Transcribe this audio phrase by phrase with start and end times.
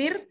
[0.00, 0.30] partir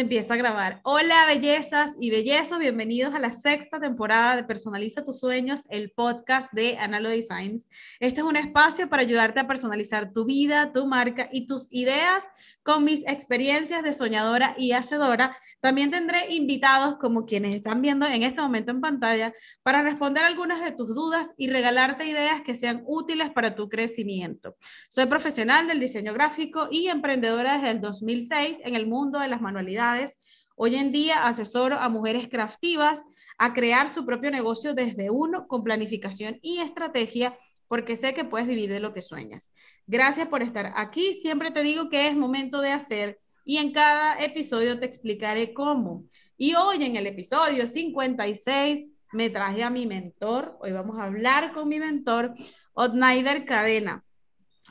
[0.00, 0.80] empieza a grabar.
[0.84, 6.52] Hola, bellezas y bellezos, bienvenidos a la sexta temporada de Personaliza tus sueños, el podcast
[6.52, 7.68] de Analo Designs.
[7.98, 12.28] Este es un espacio para ayudarte a personalizar tu vida, tu marca y tus ideas
[12.68, 15.34] con mis experiencias de soñadora y hacedora.
[15.62, 19.32] También tendré invitados como quienes están viendo en este momento en pantalla
[19.62, 24.58] para responder algunas de tus dudas y regalarte ideas que sean útiles para tu crecimiento.
[24.90, 29.40] Soy profesional del diseño gráfico y emprendedora desde el 2006 en el mundo de las
[29.40, 30.18] manualidades
[30.60, 33.04] Hoy en día asesoro a mujeres craftivas
[33.38, 38.48] a crear su propio negocio desde uno con planificación y estrategia porque sé que puedes
[38.48, 39.52] vivir de lo que sueñas.
[39.86, 41.14] Gracias por estar aquí.
[41.14, 46.04] Siempre te digo que es momento de hacer y en cada episodio te explicaré cómo.
[46.36, 50.58] Y hoy en el episodio 56 me traje a mi mentor.
[50.60, 52.34] Hoy vamos a hablar con mi mentor,
[52.74, 54.04] Otnaider Cadena.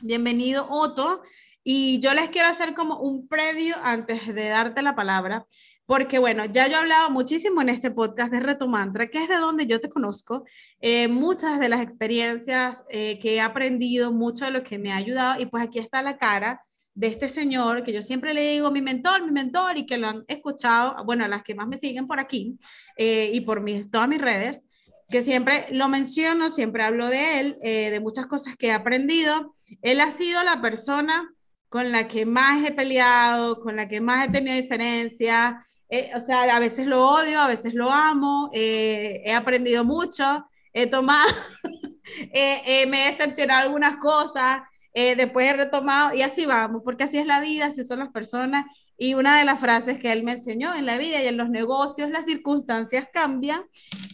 [0.02, 1.22] Bienvenido, Otto.
[1.64, 5.46] Y yo les quiero hacer como un previo antes de darte la palabra,
[5.88, 9.28] porque bueno, ya yo he hablado muchísimo en este podcast de Reto Mantra, que es
[9.30, 10.44] de donde yo te conozco,
[10.82, 14.96] eh, muchas de las experiencias eh, que he aprendido, mucho de lo que me ha
[14.96, 16.60] ayudado, y pues aquí está la cara
[16.92, 20.08] de este señor que yo siempre le digo mi mentor, mi mentor, y que lo
[20.08, 22.58] han escuchado, bueno, las que más me siguen por aquí
[22.98, 24.64] eh, y por mis, todas mis redes,
[25.10, 29.54] que siempre lo menciono, siempre hablo de él, de muchas cosas que he aprendido.
[29.80, 31.32] Él ha sido la persona
[31.70, 35.54] con la que más he peleado, con la que más he tenido diferencias.
[35.90, 40.46] Eh, o sea, a veces lo odio, a veces lo amo, eh, he aprendido mucho,
[40.72, 41.28] he tomado,
[42.32, 44.62] eh, me he decepcionado algunas cosas,
[44.94, 48.66] después he retomado y así vamos, porque así es la vida, así son las personas.
[48.96, 51.50] Y una de las frases que él me enseñó en la vida y en los
[51.50, 53.62] negocios, las circunstancias cambian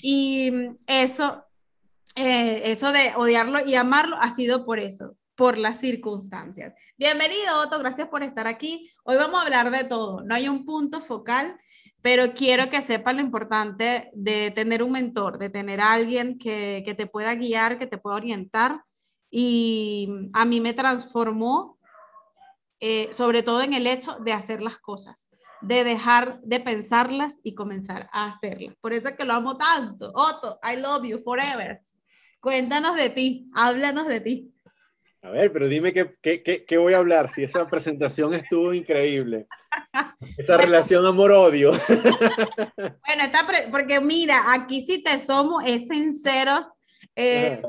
[0.02, 0.52] y
[0.86, 1.42] eso,
[2.14, 6.74] eso de odiarlo y amarlo ha sido por eso, por las circunstancias.
[6.96, 8.90] Bienvenido, Otto, gracias por estar aquí.
[9.04, 11.58] Hoy vamos a hablar de todo, no hay un punto focal,
[12.02, 16.94] pero quiero que sepan lo importante de tener un mentor, de tener alguien que, que
[16.94, 18.82] te pueda guiar, que te pueda orientar.
[19.30, 21.78] Y a mí me transformó,
[22.78, 25.28] eh, sobre todo en el hecho de hacer las cosas
[25.60, 28.74] de dejar de pensarlas y comenzar a hacerlas.
[28.82, 30.12] Por eso es que lo amo tanto.
[30.14, 31.80] Otto, I love you forever.
[32.38, 34.53] Cuéntanos de ti, háblanos de ti.
[35.24, 39.46] A ver, pero dime qué, qué, qué, voy a hablar, si esa presentación estuvo increíble.
[40.36, 41.72] Esa relación amor-odio.
[43.06, 46.66] Bueno, está porque mira, aquí si te somos es sinceros,
[47.16, 47.62] eh,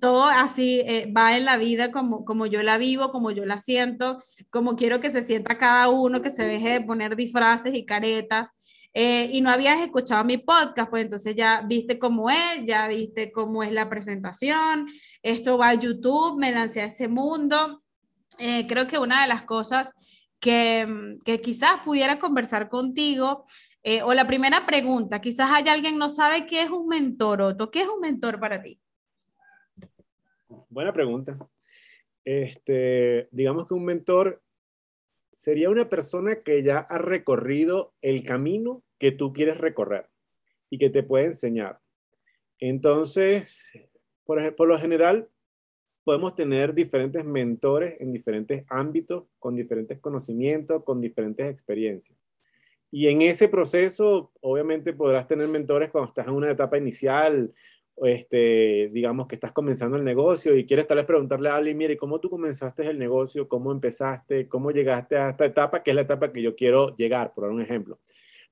[0.00, 3.58] todo así eh, va en la vida como, como yo la vivo, como yo la
[3.58, 7.84] siento, como quiero que se sienta cada uno, que se deje de poner disfraces y
[7.84, 8.54] caretas.
[8.94, 13.30] Eh, y no habías escuchado mi podcast, pues entonces ya viste cómo es, ya viste
[13.30, 14.86] cómo es la presentación,
[15.22, 17.82] esto va a YouTube, me lancé a ese mundo.
[18.38, 19.92] Eh, creo que una de las cosas
[20.40, 23.44] que, que quizás pudiera conversar contigo,
[23.82, 27.70] eh, o la primera pregunta, quizás hay alguien no sabe qué es un mentor, Otto,
[27.70, 28.80] ¿qué es un mentor para ti?
[30.68, 31.38] Buena pregunta.
[32.24, 34.42] Este, digamos que un mentor
[35.36, 40.08] sería una persona que ya ha recorrido el camino que tú quieres recorrer
[40.70, 41.78] y que te puede enseñar.
[42.58, 43.78] Entonces,
[44.24, 45.28] por, lo general,
[46.04, 52.18] podemos tener diferentes mentores en diferentes ámbitos, con diferentes conocimientos, con diferentes experiencias.
[52.90, 57.52] Y en ese proceso, obviamente, podrás tener mentores cuando estás en una etapa inicial,
[58.04, 61.96] este, digamos que estás comenzando el negocio y quieres tal vez preguntarle a alguien, mire,
[61.96, 63.48] ¿cómo tú comenzaste el negocio?
[63.48, 64.48] ¿Cómo empezaste?
[64.48, 65.82] ¿Cómo llegaste a esta etapa?
[65.82, 67.98] Que es la etapa que yo quiero llegar, por un ejemplo.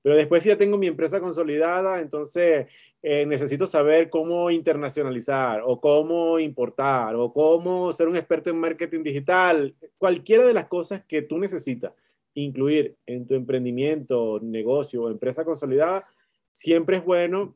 [0.01, 2.67] Pero después si ya tengo mi empresa consolidada, entonces
[3.01, 9.01] eh, necesito saber cómo internacionalizar o cómo importar o cómo ser un experto en marketing
[9.01, 9.73] digital.
[9.97, 11.91] Cualquiera de las cosas que tú necesitas
[12.35, 16.07] incluir en tu emprendimiento, negocio o empresa consolidada,
[16.51, 17.55] siempre es bueno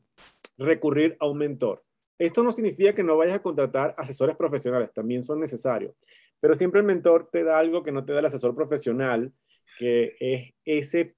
[0.60, 1.82] recurrir a un mentor.
[2.18, 5.94] Esto no significa que no vayas a contratar asesores profesionales, también son necesarios,
[6.38, 9.32] pero siempre el mentor te da algo que no te da el asesor profesional,
[9.78, 11.16] que es ese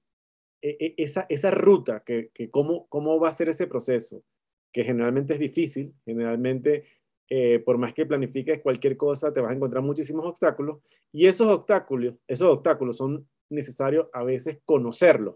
[0.61, 4.23] e, e, esa, esa ruta, que, que cómo, cómo va a ser ese proceso,
[4.71, 6.85] que generalmente es difícil, generalmente
[7.29, 10.79] eh, por más que planifiques cualquier cosa, te vas a encontrar muchísimos obstáculos
[11.11, 15.35] y esos obstáculos, esos obstáculos son necesarios a veces conocerlos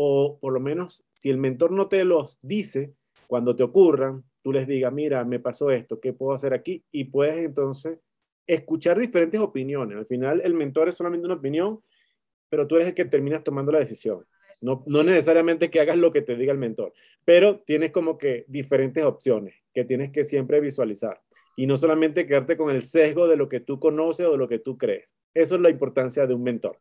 [0.00, 2.94] o por lo menos si el mentor no te los dice,
[3.28, 6.82] cuando te ocurran, tú les digas, mira, me pasó esto, ¿qué puedo hacer aquí?
[6.90, 7.98] Y puedes entonces
[8.46, 9.98] escuchar diferentes opiniones.
[9.98, 11.80] Al final el mentor es solamente una opinión,
[12.48, 14.24] pero tú eres el que terminas tomando la decisión.
[14.62, 16.92] No, no necesariamente que hagas lo que te diga el mentor,
[17.24, 21.20] pero tienes como que diferentes opciones que tienes que siempre visualizar
[21.54, 24.48] y no solamente quedarte con el sesgo de lo que tú conoces o de lo
[24.48, 25.14] que tú crees.
[25.34, 26.78] Eso es la importancia de un mentor.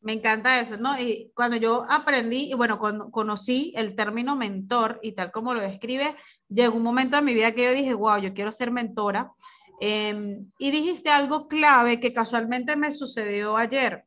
[0.00, 0.98] Me encanta eso, ¿no?
[0.98, 5.60] Y cuando yo aprendí, y bueno, cuando conocí el término mentor y tal como lo
[5.60, 6.16] describe,
[6.48, 9.32] llegó un momento en mi vida que yo dije, wow, yo quiero ser mentora.
[9.80, 14.04] Em, y dijiste algo clave que casualmente me sucedió ayer,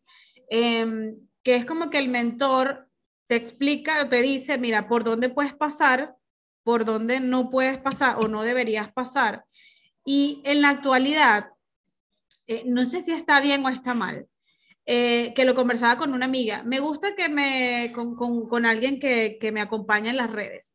[0.49, 2.89] em, que es como que el mentor
[3.27, 6.15] te explica o te dice, mira, por dónde puedes pasar,
[6.63, 9.45] por dónde no puedes pasar o no deberías pasar.
[10.03, 11.49] Y en la actualidad,
[12.47, 14.27] eh, no sé si está bien o está mal,
[14.85, 16.63] eh, que lo conversaba con una amiga.
[16.63, 20.73] Me gusta que me, con, con, alguien que, que, me acompaña en las redes,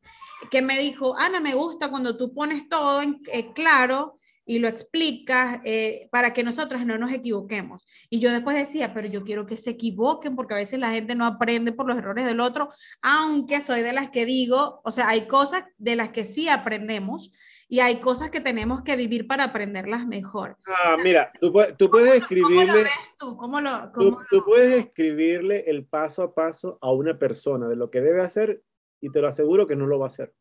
[0.49, 4.67] que me dijo, Ana, me gusta cuando tú pones todo en eh, claro y lo
[4.67, 7.85] explicas eh, para que nosotros no nos equivoquemos.
[8.09, 11.15] Y yo después decía, pero yo quiero que se equivoquen porque a veces la gente
[11.15, 12.69] no aprende por los errores del otro,
[13.01, 17.31] aunque soy de las que digo, o sea, hay cosas de las que sí aprendemos
[17.71, 20.57] y hay cosas que tenemos que vivir para aprenderlas mejor.
[20.65, 22.65] Ah, mira, tú, tú puedes escribirle...
[22.65, 23.37] ¿Cómo lo ves tú?
[23.37, 27.77] ¿Cómo lo, cómo tú, tú puedes escribirle el paso a paso a una persona de
[27.77, 28.61] lo que debe hacer
[28.99, 30.33] y te lo aseguro que no lo va a hacer.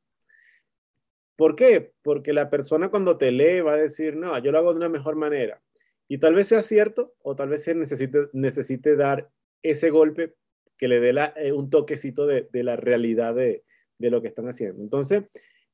[1.36, 1.92] ¿Por qué?
[2.02, 4.88] Porque la persona cuando te lee va a decir, no, yo lo hago de una
[4.88, 5.62] mejor manera.
[6.08, 9.30] Y tal vez sea cierto o tal vez se necesite, necesite dar
[9.62, 10.34] ese golpe
[10.76, 13.62] que le dé la, eh, un toquecito de, de, la realidad de,
[13.98, 14.82] de, lo que están haciendo.
[14.82, 15.22] Entonces,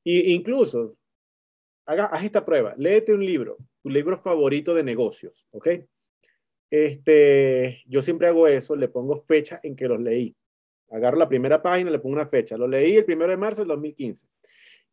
[0.03, 0.96] y, incluso,
[1.87, 5.67] haga, haz esta prueba, léete un libro, tu libro favorito de negocios, ¿ok?
[6.69, 10.35] Este, yo siempre hago eso, le pongo fecha en que los leí.
[10.89, 12.57] Agarro la primera página, le pongo una fecha.
[12.57, 14.27] Lo leí el primero de marzo del 2015.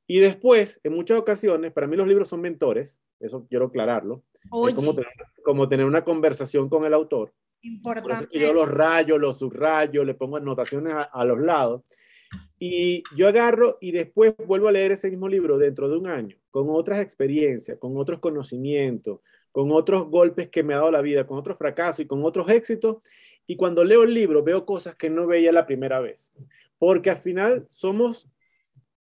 [0.06, 4.22] Y después, en muchas ocasiones, para mí los libros son mentores, eso quiero aclararlo.
[4.68, 5.12] Es como tener,
[5.44, 7.32] como tener, una conversación con el autor.
[7.62, 8.38] Importante.
[8.38, 11.82] yo los rayo, los subrayo, le pongo anotaciones a, a, los lados.
[12.58, 16.36] Y yo agarro y después vuelvo a leer ese mismo libro dentro de un año,
[16.50, 19.20] con otras experiencias, con otros conocimientos,
[19.50, 22.48] con otros golpes que me ha dado la vida, con otros fracasos y con otros
[22.50, 22.98] éxitos.
[23.46, 26.32] Y cuando leo el libro veo cosas que no veía la primera vez.
[26.78, 28.28] Porque al final somos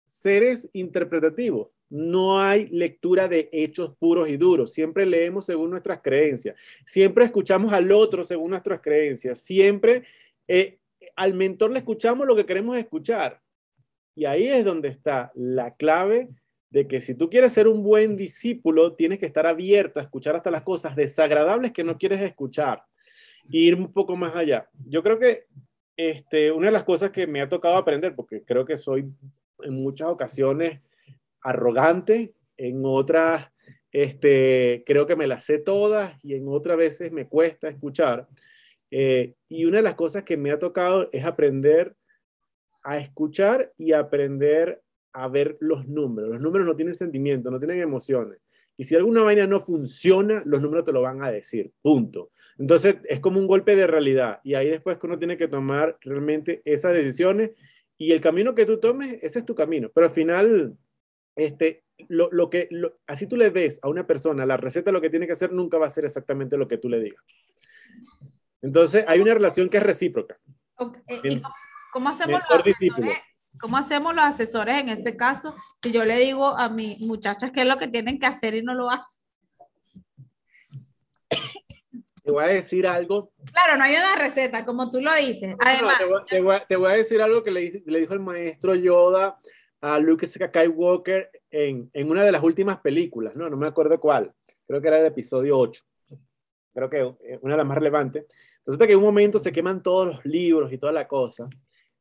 [0.03, 1.69] seres interpretativos.
[1.89, 4.73] No hay lectura de hechos puros y duros.
[4.73, 6.55] Siempre leemos según nuestras creencias.
[6.85, 9.39] Siempre escuchamos al otro según nuestras creencias.
[9.39, 10.03] Siempre
[10.47, 10.79] eh,
[11.17, 13.41] al mentor le escuchamos lo que queremos escuchar.
[14.15, 16.29] Y ahí es donde está la clave
[16.69, 20.35] de que si tú quieres ser un buen discípulo, tienes que estar abierto a escuchar
[20.35, 22.83] hasta las cosas desagradables que no quieres escuchar
[23.51, 24.69] e ir un poco más allá.
[24.85, 25.45] Yo creo que
[25.95, 29.05] este, una de las cosas que me ha tocado aprender, porque creo que soy
[29.63, 30.81] en muchas ocasiones
[31.41, 33.47] arrogante, en otras
[33.91, 38.27] este, creo que me las sé todas y en otras veces me cuesta escuchar.
[38.91, 41.95] Eh, y una de las cosas que me ha tocado es aprender
[42.83, 44.81] a escuchar y aprender
[45.13, 46.29] a ver los números.
[46.29, 48.39] Los números no tienen sentimiento, no tienen emociones.
[48.77, 52.29] Y si alguna vaina no funciona, los números te lo van a decir, punto.
[52.59, 56.61] Entonces es como un golpe de realidad y ahí después uno tiene que tomar realmente
[56.63, 57.51] esas decisiones
[57.97, 59.89] y el camino que tú tomes, ese es tu camino.
[59.93, 60.77] Pero al final,
[61.35, 65.01] este, lo, lo que, lo, así tú le des a una persona la receta, lo
[65.01, 67.23] que tiene que hacer, nunca va a ser exactamente lo que tú le digas.
[68.61, 70.39] Entonces, hay una relación que es recíproca.
[70.75, 71.19] Okay.
[71.23, 71.55] ¿Y cómo,
[71.93, 73.17] cómo hacemos los asesores,
[73.59, 75.55] ¿Cómo hacemos los asesores en ese caso?
[75.81, 78.61] Si yo le digo a mis muchachas qué es lo que tienen que hacer y
[78.61, 79.21] no lo hacen
[82.27, 83.31] te voy a decir algo.
[83.53, 85.55] Claro, no hay una receta, como tú lo dices.
[85.65, 88.13] Además, no, te, voy, te, voy, te, voy, a decir algo que le, le, dijo
[88.13, 89.39] el maestro Yoda
[89.79, 93.49] a Luke Skywalker en, en, una de las últimas películas, ¿no?
[93.49, 94.33] No me acuerdo cuál.
[94.67, 95.81] Creo que era el episodio 8.
[96.77, 98.27] Creo que una de las más relevantes.
[98.63, 101.49] Resulta que en un momento se queman todos los libros y toda la cosa.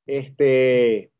[0.04, 1.12] Este,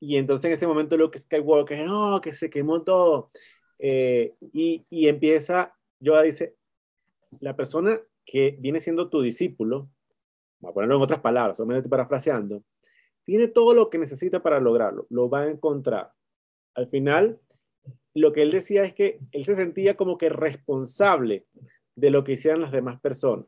[0.00, 3.30] y entonces en ese momento Luke Skywalker, no, que se quemó todo.
[3.78, 6.56] Eh, y, y empieza, Yoda dice,
[7.38, 9.88] la persona que viene siendo tu discípulo,
[10.58, 12.64] voy a ponerlo en otras palabras, menos parafraseando,
[13.22, 16.10] tiene todo lo que necesita para lograrlo, lo va a encontrar.
[16.74, 17.38] Al final,
[18.12, 21.46] lo que él decía es que él se sentía como que responsable
[21.96, 23.46] de lo que hicieran las demás personas.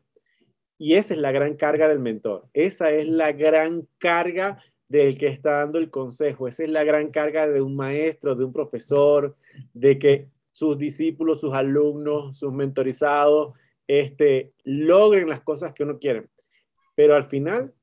[0.79, 5.27] Y esa es la gran carga del mentor, esa es la gran carga del que
[5.27, 9.35] está dando el consejo, esa es la gran carga de un maestro, de un profesor,
[9.73, 13.55] de que sus discípulos, sus alumnos, sus mentorizados,
[13.87, 16.27] este, logren las cosas que uno quiere.
[16.95, 17.75] Pero al final,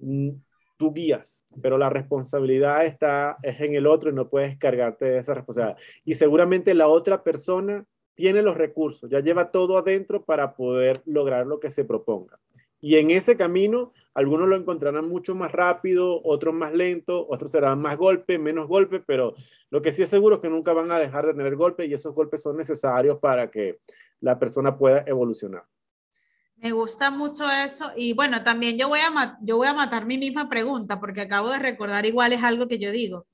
[0.00, 0.30] mm,
[0.76, 5.18] tú guías, pero la responsabilidad está es en el otro y no puedes cargarte de
[5.18, 5.78] esa responsabilidad.
[6.04, 11.46] Y seguramente la otra persona tiene los recursos, ya lleva todo adentro para poder lograr
[11.46, 12.38] lo que se proponga.
[12.80, 17.80] Y en ese camino, algunos lo encontrarán mucho más rápido, otros más lento, otros serán
[17.80, 19.34] más golpe, menos golpe, pero
[19.70, 21.94] lo que sí es seguro es que nunca van a dejar de tener golpe y
[21.94, 23.78] esos golpes son necesarios para que
[24.20, 25.64] la persona pueda evolucionar.
[26.56, 30.18] Me gusta mucho eso y bueno, también yo voy a, yo voy a matar mi
[30.18, 33.26] misma pregunta porque acabo de recordar igual es algo que yo digo.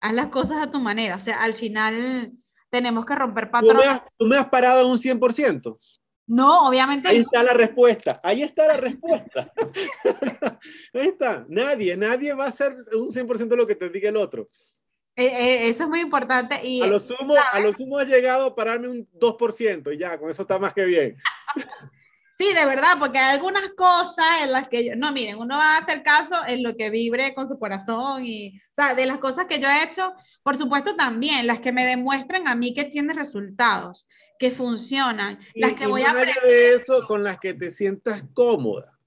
[0.00, 2.32] Haz las cosas a tu manera, o sea, al final
[2.70, 4.02] tenemos que romper patrones.
[4.16, 5.78] ¿Tú me has, parado en un 100%?
[6.28, 7.08] No, obviamente.
[7.08, 8.20] Ahí está la respuesta.
[8.22, 9.52] Ahí está la respuesta.
[10.94, 11.44] Ahí está.
[11.48, 14.48] Nadie, nadie va a hacer un 100% de lo que te diga el otro.
[15.16, 16.64] Eh, eh, eso es muy importante.
[16.64, 20.18] Y, a lo sumo, a lo sumo ha llegado a pararme un 2% y ya,
[20.18, 21.16] con eso está más que bien.
[22.40, 25.74] Sí, de verdad, porque hay algunas cosas en las que yo, no, miren, uno va
[25.74, 29.18] a hacer caso en lo que vibre con su corazón y, o sea, de las
[29.18, 32.84] cosas que yo he hecho, por supuesto también, las que me demuestren a mí que
[32.84, 36.34] tienen resultados, que funcionan, las que voy a aprender.
[36.42, 38.98] de eso, con las que te sientas cómoda.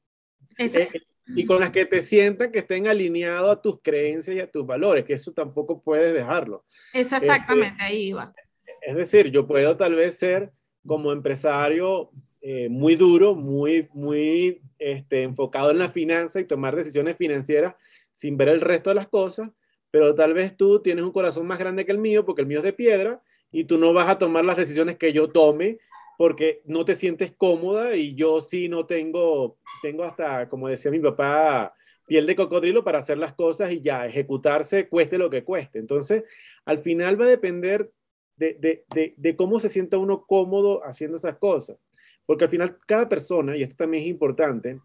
[0.59, 0.89] Eh,
[1.25, 4.63] y con las que te sientan que estén alineados a tus creencias y a tus
[4.63, 6.65] valores, que eso tampoco puedes dejarlo.
[6.93, 8.31] Eso este, exactamente, ahí va.
[8.79, 10.51] Es decir, yo puedo tal vez ser
[10.85, 12.11] como empresario
[12.45, 17.73] eh, muy duro, muy, muy este, enfocado en la finanza y tomar decisiones financieras
[18.11, 19.49] sin ver el resto de las cosas,
[19.91, 22.57] pero tal vez tú tienes un corazón más grande que el mío porque el mío
[22.57, 25.79] es de piedra y tú no vas a tomar las decisiones que yo tome
[26.17, 30.99] porque no te sientes cómoda y yo sí no tengo, tengo hasta, como decía mi
[30.99, 31.73] papá,
[32.05, 35.79] piel de cocodrilo para hacer las cosas y ya, ejecutarse cueste lo que cueste.
[35.79, 36.25] Entonces,
[36.65, 37.89] al final va a depender
[38.35, 41.77] de, de, de, de cómo se sienta uno cómodo haciendo esas cosas.
[42.25, 44.79] Porque al final cada persona, y esto también es importante,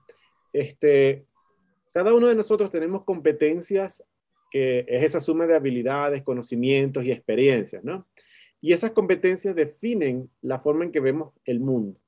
[0.52, 1.24] este,
[1.92, 4.04] cada uno de nosotros tenemos competencias
[4.50, 8.06] que es esa suma de habilidades, conocimientos y experiencias, ¿no?
[8.60, 12.00] Y esas competencias definen la forma en que vemos el mundo.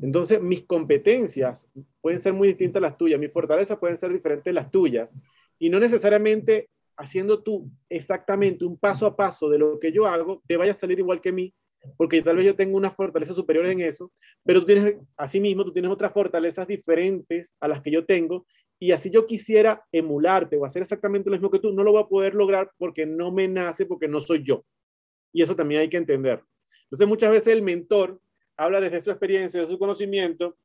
[0.00, 4.50] Entonces, mis competencias pueden ser muy distintas a las tuyas, mis fortalezas pueden ser diferentes
[4.50, 5.14] a las tuyas,
[5.58, 10.42] y no necesariamente haciendo tú exactamente un paso a paso de lo que yo hago,
[10.46, 11.54] te vaya a salir igual que mí,
[11.96, 14.12] porque tal vez yo tengo unas fortalezas superiores en eso,
[14.44, 18.46] pero tú tienes, asimismo, tú tienes otras fortalezas diferentes a las que yo tengo,
[18.78, 22.02] y así yo quisiera emularte o hacer exactamente lo mismo que tú, no lo voy
[22.02, 24.64] a poder lograr porque no me nace, porque no soy yo.
[25.32, 26.42] Y eso también hay que entender.
[26.84, 28.20] Entonces, muchas veces el mentor
[28.56, 30.56] habla desde su experiencia, de su conocimiento,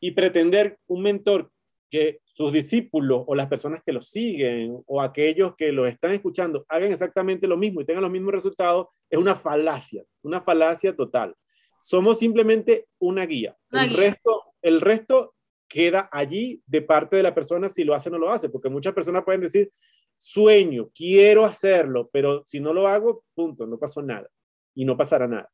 [0.00, 1.50] y pretender un mentor
[1.90, 6.64] que sus discípulos o las personas que lo siguen o aquellos que lo están escuchando
[6.68, 11.34] hagan exactamente lo mismo y tengan los mismos resultados, es una falacia, una falacia total.
[11.80, 13.56] Somos simplemente una guía.
[13.70, 15.34] el, Resto, el resto
[15.68, 18.70] queda allí de parte de la persona si lo hace o no lo hace, porque
[18.70, 19.70] muchas personas pueden decir,
[20.16, 24.28] sueño, quiero hacerlo, pero si no lo hago, punto, no pasó nada
[24.74, 25.50] y no pasará nada.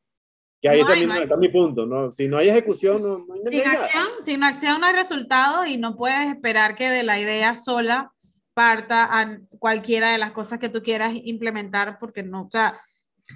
[0.61, 2.13] Que ahí también está mi punto, ¿no?
[2.13, 5.97] Si no hay ejecución, no, hay sin acción, Sin acción no hay resultado y no
[5.97, 8.13] puedes esperar que de la idea sola
[8.53, 12.79] parta a cualquiera de las cosas que tú quieras implementar, porque no, o sea,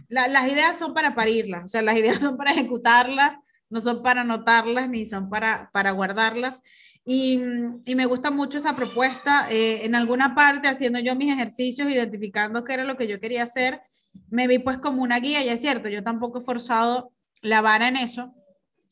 [0.08, 3.36] las ideas son para parirlas, o sea, las ideas son para ejecutarlas,
[3.70, 6.60] no son para anotarlas ni son para, para guardarlas.
[7.06, 7.40] Y,
[7.84, 9.46] y, me gusta mucho esa propuesta.
[9.50, 13.42] Eh, en alguna parte, haciendo yo mis ejercicios, identificando qué era lo que yo quería
[13.42, 13.82] hacer,
[14.30, 17.88] me vi pues como una guía, y es cierto, yo tampoco he forzado la vara
[17.88, 18.34] en eso,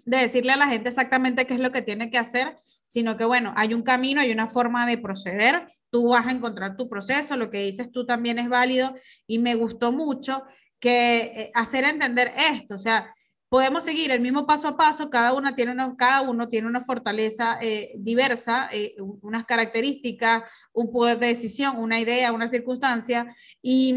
[0.05, 2.55] de decirle a la gente exactamente qué es lo que tiene que hacer,
[2.87, 6.77] sino que bueno, hay un camino, hay una forma de proceder, tú vas a encontrar
[6.77, 8.95] tu proceso, lo que dices tú también es válido
[9.27, 10.43] y me gustó mucho
[10.81, 13.13] que eh, hacer entender esto, o sea,
[13.53, 16.81] podemos seguir el mismo paso a paso, cada, una tiene una, cada uno tiene una
[16.81, 23.27] fortaleza eh, diversa, eh, unas características, un poder de decisión, una idea, una circunstancia,
[23.61, 23.95] y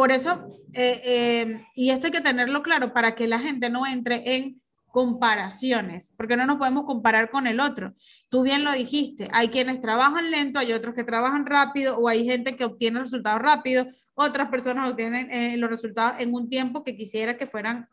[0.00, 3.86] por eso, eh, eh, y esto hay que tenerlo claro para que la gente no
[3.86, 7.92] entre en comparaciones, porque no nos podemos comparar con el otro.
[8.30, 12.24] Tú bien lo dijiste, hay quienes trabajan lento, hay otros que trabajan rápido, o hay
[12.24, 16.96] gente que obtiene resultados rápidos, otras personas obtienen eh, los resultados en un tiempo que
[16.96, 17.86] quisiera que fueran,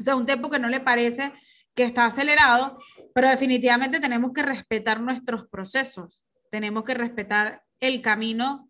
[0.00, 1.32] o sea, un tiempo que no le parece
[1.74, 2.78] que está acelerado,
[3.16, 8.68] pero definitivamente tenemos que respetar nuestros procesos, tenemos que respetar el camino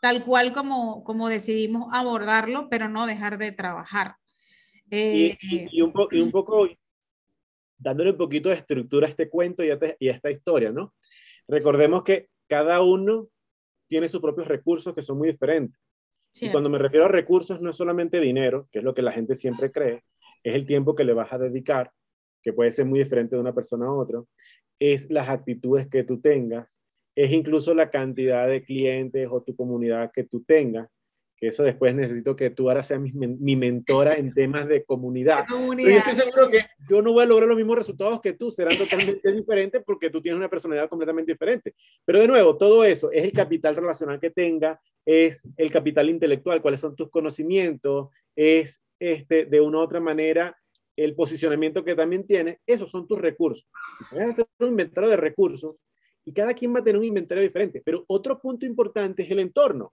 [0.00, 4.16] tal cual como, como decidimos abordarlo, pero no dejar de trabajar.
[4.90, 6.68] y, y, un y, un poco
[7.78, 10.94] dándole un poquito de estructura a este cuento y a, y a esta historia, ¿no?
[11.48, 13.28] Recordemos que cada uno
[13.88, 15.80] tiene sus propios recursos que son muy diferentes.
[16.40, 19.10] Y cuando me refiero a recursos, no es solamente dinero, que es lo que la
[19.10, 20.04] gente siempre cree,
[20.44, 21.90] es el tiempo que le vas a dedicar,
[22.42, 24.22] que puede ser muy diferente de una persona a otra,
[24.78, 26.80] es las actitudes que tú tengas,
[27.24, 30.88] es incluso la cantidad de clientes o tu comunidad que tú tengas,
[31.36, 35.44] que eso después necesito que tú ahora seas mi, mentora en temas de comunidad.
[35.78, 38.76] yo estoy seguro que yo no voy a lograr los mismos resultados que tú, serán
[38.76, 41.74] totalmente diferentes porque tú tienes una personalidad completamente diferente.
[42.06, 46.62] Pero de nuevo, todo eso es el capital relacional que tenga, es el capital intelectual,
[46.62, 50.56] cuáles son tus conocimientos, es este, de una u otra manera
[50.96, 53.66] el posicionamiento que también tiene, esos son tus recursos.
[54.10, 55.76] Puedes hacer un inventario de recursos
[56.24, 57.82] y cada quien va a tener un inventario diferente.
[57.84, 59.92] Pero otro punto importante es el entorno.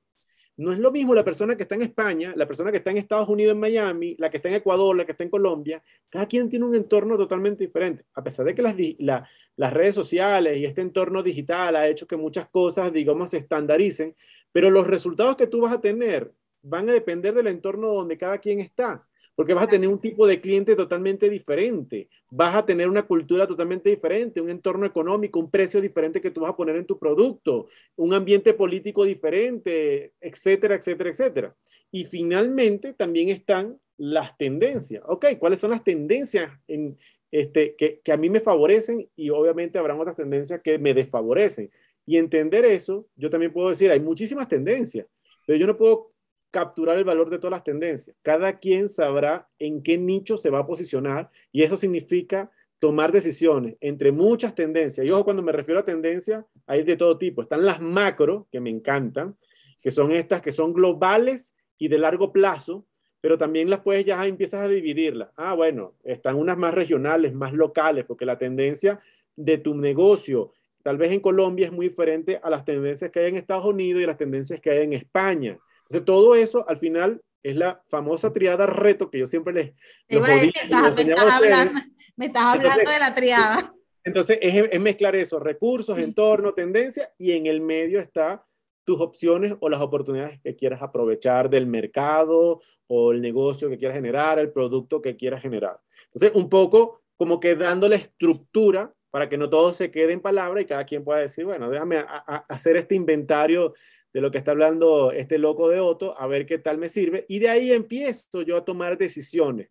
[0.58, 2.98] No es lo mismo la persona que está en España, la persona que está en
[2.98, 5.84] Estados Unidos, en Miami, la que está en Ecuador, la que está en Colombia.
[6.10, 8.06] Cada quien tiene un entorno totalmente diferente.
[8.16, 12.50] A pesar de que las, redes sociales y este entorno digital ha hecho que muchas
[12.50, 14.16] cosas, digamos, se estandaricen,
[14.52, 18.40] pero los resultados que tú vas a tener van a depender del entorno donde cada
[18.40, 19.08] quien está
[19.38, 23.46] porque vas a tener un tipo de cliente totalmente diferente, vas a tener una cultura
[23.46, 26.98] totalmente diferente, un entorno económico, un precio diferente que tú vas a poner en tu
[26.98, 27.68] producto,
[27.98, 31.56] un ambiente político diferente, etcétera, etcétera, etcétera.
[31.92, 35.04] Y finalmente también están las tendencias.
[35.06, 36.98] Ok, ¿cuáles son las tendencias en,
[37.30, 41.70] este, que, que a mí me favorecen y obviamente habrán otras tendencias que me desfavorecen?
[42.08, 45.06] Y entender eso, yo también puedo decir, hay muchísimas tendencias,
[45.46, 46.17] pero yo no puedo
[46.52, 48.16] capturar el valor de todas las tendencias.
[48.22, 53.76] Cada quien sabrá en qué nicho se va a posicionar y eso significa tomar decisiones
[53.82, 55.06] entre muchas tendencias.
[55.06, 57.42] Y ojo, cuando me refiero a tendencias, hay de todo tipo.
[57.42, 59.36] Están las macro, que me encantan,
[59.82, 62.86] que son estas que son globales y de largo plazo,
[63.22, 65.30] pero también las puedes ya empiezas a dividirlas.
[65.36, 69.00] Ah, bueno, están unas más regionales, más locales, porque la tendencia
[69.36, 73.28] de tu negocio, tal vez en Colombia es muy diferente a las tendencias que hay
[73.28, 75.58] en Estados Unidos y las tendencias que hay en España.
[75.90, 79.74] Entonces, todo eso al final es la famosa triada reto que yo siempre les,
[80.10, 80.98] me, estás
[81.34, 81.82] hablando,
[82.16, 83.74] me estás hablando de la triada.
[84.04, 88.46] Entonces, es, es mezclar eso, recursos, entorno, tendencia, y en el medio está
[88.86, 93.96] tus opciones o las oportunidades que quieras aprovechar del mercado o el negocio que quieras
[93.96, 95.80] generar, el producto que quieras generar.
[96.06, 100.62] Entonces, un poco como que dándole estructura para que no todo se quede en palabra
[100.62, 102.06] y cada quien pueda decir, bueno, déjame
[102.48, 103.74] hacer este inventario
[104.18, 107.28] de lo que está hablando este loco de Otto, a ver qué tal me sirve.
[107.30, 109.70] Y de ahí empiezo yo a tomar decisiones.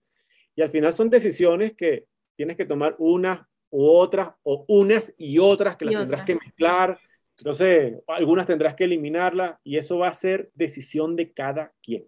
[0.55, 5.39] Y al final son decisiones que tienes que tomar unas u otras, o unas y
[5.41, 6.97] otras que las tendrás que mezclar.
[7.37, 12.07] Entonces, algunas tendrás que eliminarlas y eso va a ser decisión de cada quien.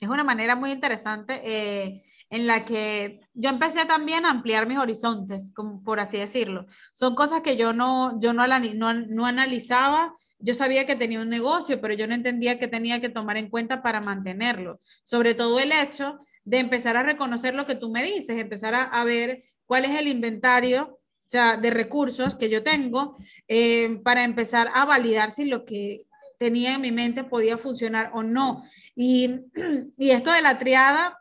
[0.00, 1.40] Es una manera muy interesante.
[1.44, 6.64] Eh, en la que yo empecé también a ampliar mis horizontes, como por así decirlo.
[6.94, 11.28] Son cosas que yo no, yo no, no, no analizaba, yo sabía que tenía un
[11.28, 14.80] negocio, pero yo no entendía que tenía que tomar en cuenta para mantenerlo.
[15.04, 19.04] Sobre todo el hecho de empezar a reconocer lo que tú me dices, empezar a,
[19.04, 23.14] ver cuál es el inventario o sea, de recursos que yo tengo
[23.46, 26.06] eh, para empezar a validar si lo que
[26.38, 28.64] tenía en mi mente podía funcionar o no.
[28.96, 29.38] Y,
[29.98, 31.18] y esto de la triada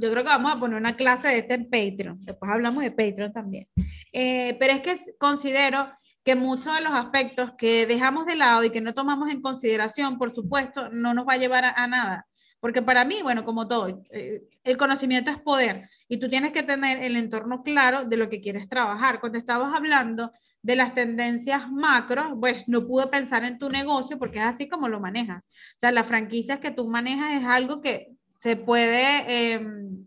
[0.00, 2.24] yo creo que vamos a poner una clase de este en Patreon.
[2.24, 3.68] Después hablamos de Patreon también.
[4.12, 5.88] Eh, pero es que considero
[6.24, 10.18] que muchos de los aspectos que dejamos de lado y que no tomamos en consideración,
[10.18, 12.26] por supuesto, no nos va a llevar a, nada.
[12.60, 16.62] Porque para mí, bueno, como todo, eh, el conocimiento es poder y tú tienes que
[16.62, 19.20] tener el entorno claro de lo que quieres trabajar.
[19.20, 24.40] Cuando estabas hablando de las tendencias macro, pues no pude pensar en tu negocio porque
[24.40, 25.46] es así como lo manejas.
[25.46, 30.06] O sea, las franquicias que tú manejas es algo que se puede, em,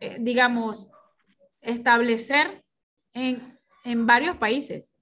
[0.00, 0.88] eh, digamos,
[1.60, 2.62] establecer
[3.14, 4.94] en, en varios países.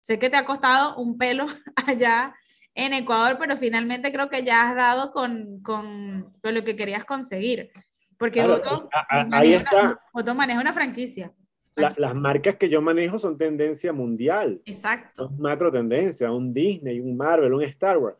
[0.00, 1.46] Sé que te ha costado un pelo
[1.86, 2.34] allá
[2.74, 7.04] en Ecuador, pero finalmente creo que ya has dado con, con, con lo que querías
[7.04, 7.70] conseguir.
[8.16, 8.88] Porque Otto,
[9.28, 11.32] maneja, Otto, maneja, una franquicia.
[11.76, 14.60] las marcas que yo manejo son tendencia mundial.
[14.64, 15.28] Exacto.
[15.28, 18.16] Son macro tendencia, un Disney, un Marvel, un Star Wars.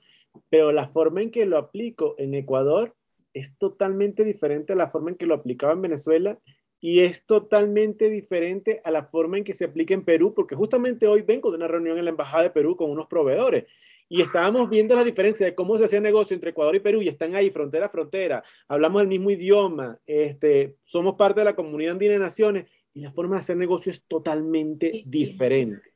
[0.48, 2.94] Pero la forma en que lo aplico en Ecuador
[3.34, 6.38] es totalmente diferente a la forma en que lo aplicaba en Venezuela
[6.80, 11.06] y es totalmente diferente a la forma en que se aplica en Perú, porque justamente
[11.06, 13.66] hoy vengo de una reunión en la Embajada de Perú con unos proveedores
[14.08, 17.08] y estábamos viendo la diferencia de cómo se hacía negocio entre Ecuador y Perú y
[17.08, 21.92] están ahí frontera a frontera, hablamos el mismo idioma, este, somos parte de la comunidad
[21.92, 25.92] andina de naciones y la forma de hacer negocio es totalmente diferente.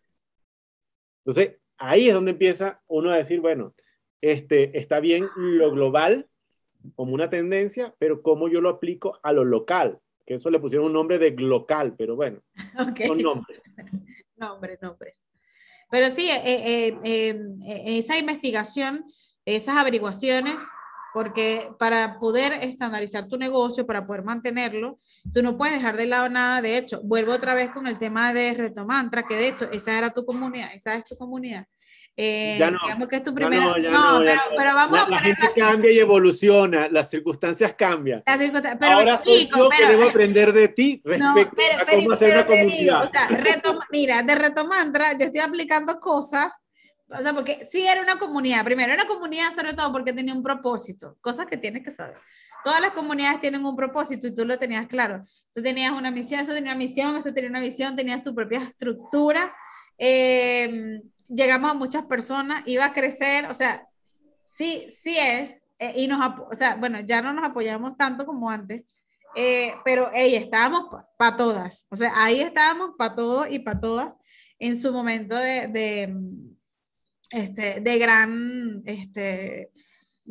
[1.25, 3.75] Entonces, ahí es donde empieza uno a decir, bueno,
[4.21, 6.29] este, está bien lo global,
[6.95, 10.87] como una tendencia, pero cómo yo lo aplico a lo local, que eso le pusieron
[10.87, 12.41] un nombre de local, pero bueno,
[13.07, 13.61] son nombres.
[14.37, 15.27] nombres, nombres.
[15.91, 19.05] Pero sí, eh, eh, eh, esa investigación,
[19.45, 20.57] esas averiguaciones,
[21.13, 24.99] porque para poder estandarizar tu negocio, para poder mantenerlo,
[25.35, 26.63] tú no puedes dejar de lado nada.
[26.63, 30.11] De hecho, vuelvo otra vez con el tema de Retomantra, que de hecho esa era
[30.11, 31.67] tu comunidad, esa es tu comunidad.
[32.15, 33.65] Eh, ya no, digamos que es tu primera.
[33.65, 38.23] No, no, pero, pero, vamos la, a La gente cambia y evoluciona, las circunstancias cambian.
[38.25, 43.05] pero, Ahora soy yo que debo aprender de ti respecto a cómo hacer una comunidad.
[43.05, 43.29] o sea,
[43.91, 46.63] mira, de Retomantra, yo estoy aplicando cosas.
[47.09, 48.65] O sea, porque sí era una comunidad.
[48.65, 52.17] Primero, era una comunidad sobre todo porque tenía un propósito, cosas que tienes que saber.
[52.65, 55.23] todas las comunidades tienen un propósito y tú lo tenías claro.
[55.53, 59.55] Tú tenías una misión, eso tenía misión, eso tenía una visión, tenía su propia estructura.
[59.99, 63.89] Eh, llegamos a muchas personas, iba a crecer, o sea,
[64.45, 68.51] sí, sí es, eh, y nos, o sea, bueno, ya no nos apoyamos tanto como
[68.51, 68.85] antes,
[69.35, 74.17] eh, pero hey, estábamos para todas, o sea, ahí estábamos para todos y para todas
[74.59, 76.15] en su momento de, de,
[77.31, 79.73] este, de gran, este,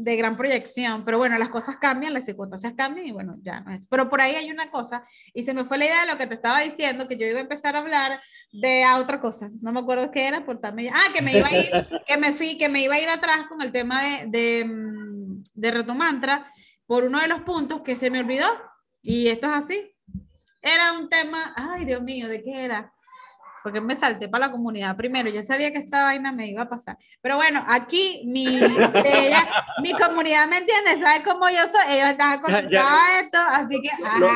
[0.03, 3.71] de gran proyección, pero bueno, las cosas cambian, las circunstancias cambian y bueno, ya no
[3.71, 3.85] es.
[3.87, 6.27] Pero por ahí hay una cosa, y se me fue la idea de lo que
[6.27, 8.19] te estaba diciendo, que yo iba a empezar a hablar
[8.51, 11.57] de otra cosa, no me acuerdo qué era, por también, ah, que me iba a
[11.57, 11.71] ir,
[12.07, 15.43] que me fui, que me iba a ir atrás con el tema de, de, mm,
[15.53, 16.47] de Retomantra,
[16.85, 18.47] por uno de los puntos que se me olvidó,
[19.01, 19.95] y esto es así.
[20.61, 22.93] Era un tema, ay Dios mío, ¿de qué era?
[23.63, 25.29] Porque me salté para la comunidad primero.
[25.29, 26.97] Yo sabía que esta vaina me iba a pasar.
[27.21, 29.47] Pero bueno, aquí mi, ella,
[29.81, 31.95] mi comunidad me entiende, sabe cómo yo soy.
[31.95, 33.89] Ellos están acostumbrados a esto, así que.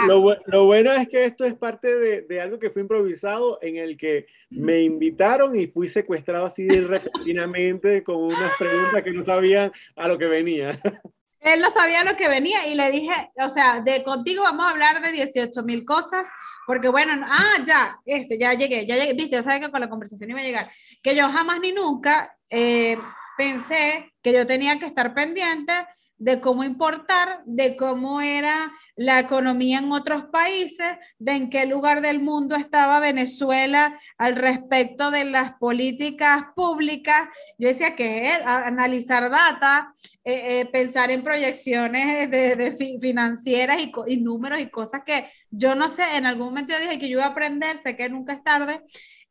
[0.07, 3.77] Lo, lo, bueno es que esto es parte de, de, algo que fue improvisado, en
[3.77, 9.71] el que me invitaron y fui secuestrado así repentinamente con unas preguntas que no sabían
[9.95, 10.79] a lo que venía.
[11.45, 14.71] Él no sabía lo que venía y le dije, o sea, de contigo vamos a
[14.71, 16.27] hablar de 18 mil cosas
[16.65, 19.89] porque bueno, ah, ya, este, ya llegué, ya llegué, viste, ya sabes que con la
[19.89, 20.71] conversación iba a llegar.
[21.03, 22.97] Que yo jamás ni nunca eh,
[23.37, 25.73] pensé que yo tenía que estar pendiente
[26.17, 32.01] de cómo importar, de cómo era la economía en otros países, de en qué lugar
[32.01, 37.27] del mundo estaba Venezuela al respecto de las políticas públicas.
[37.57, 44.69] Yo decía que analizar data, eh, eh, pensar en proyecciones de, financieras y, números y
[44.69, 47.77] cosas que yo no sé, en algún momento yo dije que yo iba a aprender,
[47.77, 48.81] sé que nunca es tarde.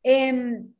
[0.03, 0.71] Em,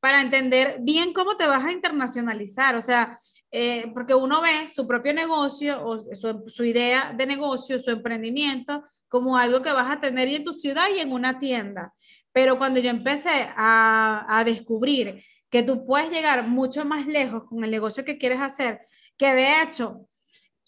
[0.00, 3.20] para entender bien cómo te vas a internacionalizar, o sea,
[3.50, 8.84] eh, porque uno ve su propio negocio o su, su, idea de negocio, su emprendimiento,
[9.08, 11.94] como algo que vas a tener en tu ciudad y en una tienda.
[12.32, 17.64] Pero cuando yo empecé a, a descubrir que tú puedes llegar mucho más lejos con
[17.64, 18.80] el negocio que quieres hacer,
[19.16, 20.08] que de hecho,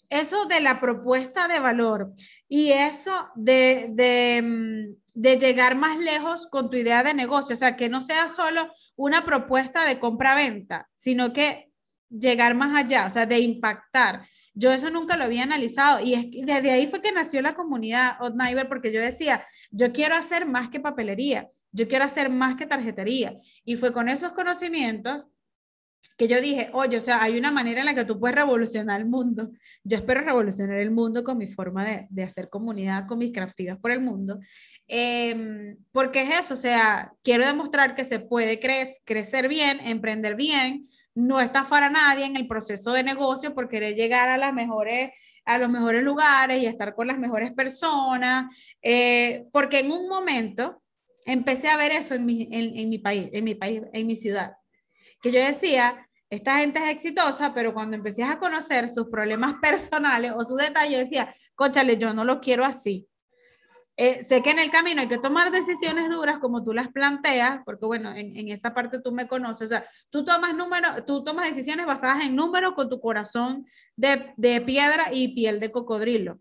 [0.09, 2.13] eso de la propuesta de valor
[2.49, 7.57] y eso de, de, mm, de llegar más lejos con tu idea de negocio, o
[7.57, 11.70] sea, que no sea solo una propuesta de compra-venta, sino que
[12.11, 14.27] llegar más allá, o sea, de impactar.
[14.53, 18.21] Yo eso nunca lo había analizado y es, desde ahí fue que nació la comunidad
[18.21, 22.65] Odniver porque yo decía, yo quiero hacer más que papelería, yo quiero hacer más que
[22.65, 23.39] tarjetería.
[23.63, 25.27] Y fue con esos conocimientos
[26.21, 29.01] que yo dije, oye, o sea, hay una manera en la que tú puedes revolucionar
[29.01, 29.49] el mundo.
[29.83, 33.79] Yo espero revolucionar el mundo con mi forma de, de hacer comunidad, con mis craftigas
[33.79, 34.37] por el mundo.
[34.87, 40.35] Eh, porque es eso, o sea, quiero demostrar que se puede cre crecer bien, emprender
[40.35, 44.53] bien, no estafar a nadie en el proceso de negocio por querer llegar a las
[44.53, 45.09] mejores
[45.45, 50.83] a los mejores lugares y estar con las mejores personas eh, porque en un momento
[51.25, 54.53] empecé a ver eso en mi, en, mi país en mi país en mi ciudad
[55.21, 60.33] que yo decía esta gente es exitosa pero cuando empecé a conocer sus problemas personales
[60.35, 63.07] o sus detalles decía conchale yo no lo quiero así
[63.97, 67.59] eh, sé que en el camino hay que tomar decisiones duras como tú las planteas,
[67.65, 71.23] porque bueno, en, en esa parte tú me conoces, o sea, tú tomas, número, tú
[71.23, 73.65] tomas decisiones basadas en números con tu corazón
[73.95, 76.39] de, de piedra y piel de cocodrilo.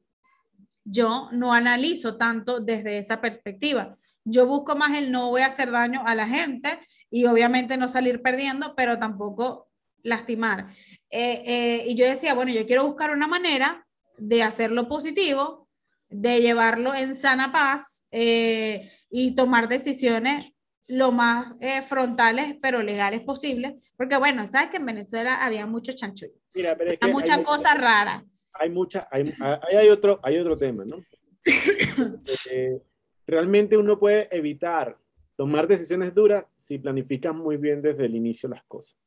[0.84, 3.94] Yo no analizo tanto desde esa perspectiva.
[4.24, 6.78] Yo busco más el no voy a hacer daño a la gente
[7.10, 9.69] y obviamente no salir perdiendo, pero tampoco
[10.02, 10.68] lastimar.
[11.10, 13.86] Eh, eh, y yo decía, bueno, yo quiero buscar una manera
[14.18, 15.68] de hacerlo positivo
[16.10, 20.52] de llevarlo en sana paz eh, y tomar decisiones
[20.88, 25.92] lo más eh, frontales pero legales posibles, porque bueno, sabes que en Venezuela había mucho
[25.92, 28.24] chanchullo, Mira, pero hay muchas cosas raras.
[28.54, 29.32] Hay mucha, hay,
[29.72, 30.98] hay, otro, hay otro tema, ¿no?
[32.50, 32.80] Eh,
[33.26, 34.98] realmente uno puede evitar
[35.36, 38.98] tomar decisiones duras si planificas muy bien desde el inicio las cosas.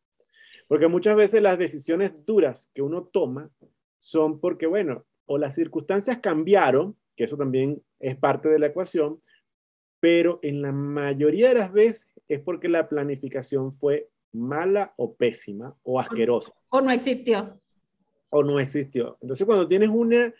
[0.67, 3.49] Porque muchas veces las decisiones duras que uno toma
[3.99, 9.21] son porque, bueno, o las circunstancias cambiaron, que eso también es parte de la ecuación,
[9.99, 15.75] pero en la mayoría de las veces es porque la planificación fue mala o pésima
[15.83, 16.53] o asquerosa.
[16.69, 17.59] O no existió.
[18.29, 19.17] O no existió.
[19.21, 20.33] Entonces, cuando tienes una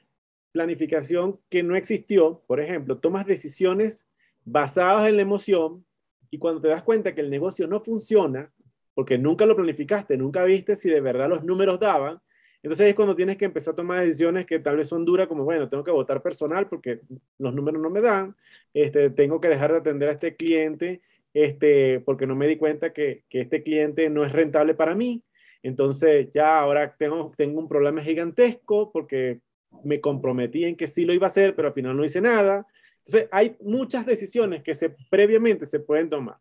[0.52, 4.08] planificación que no existió, por ejemplo, tomas decisiones
[4.46, 5.86] basadas en la emoción
[6.30, 8.52] y cuando te das cuenta que el negocio no funciona,
[8.94, 12.20] porque nunca lo planificaste, nunca viste si de verdad los números daban,
[12.62, 15.44] entonces es cuando tienes que empezar a tomar decisiones que tal vez son duras, como,
[15.44, 17.02] bueno, tengo que votar personal porque
[17.38, 18.36] los números no me dan,
[18.74, 21.02] este, tengo que dejar de atender a este cliente
[21.34, 25.24] este, porque no me di cuenta que, que este cliente no es rentable para mí.
[25.62, 29.42] Entonces ya ahora tengo, tengo un problema gigantesco porque
[29.84, 32.68] me comprometí en que sí lo iba a hacer, pero al final no hice nada.
[33.06, 36.38] Entonces, hay muchas decisiones que se, previamente se pueden tomar.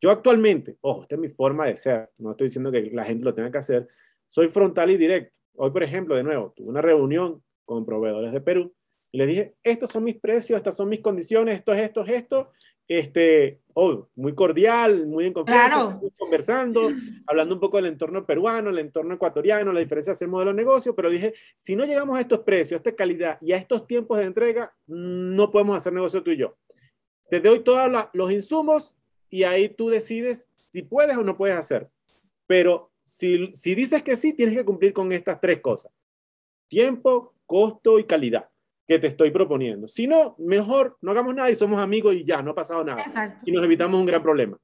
[0.00, 3.24] Yo actualmente, ojo, esta es mi forma de ser, no estoy diciendo que la gente
[3.24, 3.88] lo tenga que hacer,
[4.28, 5.38] soy frontal y directo.
[5.56, 8.72] Hoy, por ejemplo, de nuevo, tuve una reunión con proveedores de Perú
[9.10, 12.10] y les dije, estos son mis precios, estas son mis condiciones, esto es esto, es
[12.10, 12.50] esto,
[12.86, 16.90] este, oh, muy cordial, muy en confianza, conversando,
[17.26, 20.58] hablando un poco del entorno peruano, el entorno ecuatoriano, la diferencia de hacer modelo de
[20.58, 23.86] negocio, pero dije, si no llegamos a estos precios, a esta calidad y a estos
[23.86, 26.56] tiempos de entrega, no podemos hacer negocio tú y yo.
[27.30, 28.97] Te doy todos los insumos
[29.30, 31.88] y ahí tú decides si puedes o no puedes hacer.
[32.46, 35.92] Pero si, si dices que sí, tienes que cumplir con estas tres cosas.
[36.68, 38.48] Tiempo, costo y calidad
[38.86, 39.86] que te estoy proponiendo.
[39.86, 43.02] Si no, mejor no hagamos nada y somos amigos y ya, no ha pasado nada.
[43.02, 43.44] Exacto.
[43.46, 44.58] Y nos evitamos un gran problema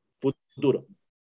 [0.55, 0.87] futuro.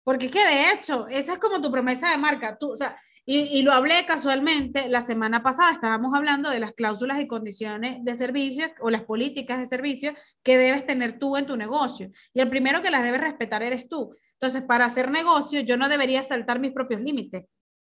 [0.04, 2.56] Porque es que de hecho, esa es como tu promesa de marca.
[2.58, 6.72] Tú, o sea, y, y, lo hablé casualmente la semana pasada, estábamos hablando de las
[6.72, 10.12] cláusulas y condiciones de servicio o las políticas de servicio
[10.42, 12.10] que debes tener tú en tu negocio.
[12.34, 14.16] Y el primero que las debes respetar eres tú.
[14.32, 17.44] Entonces, para hacer negocio, yo no debería saltar mis propios límites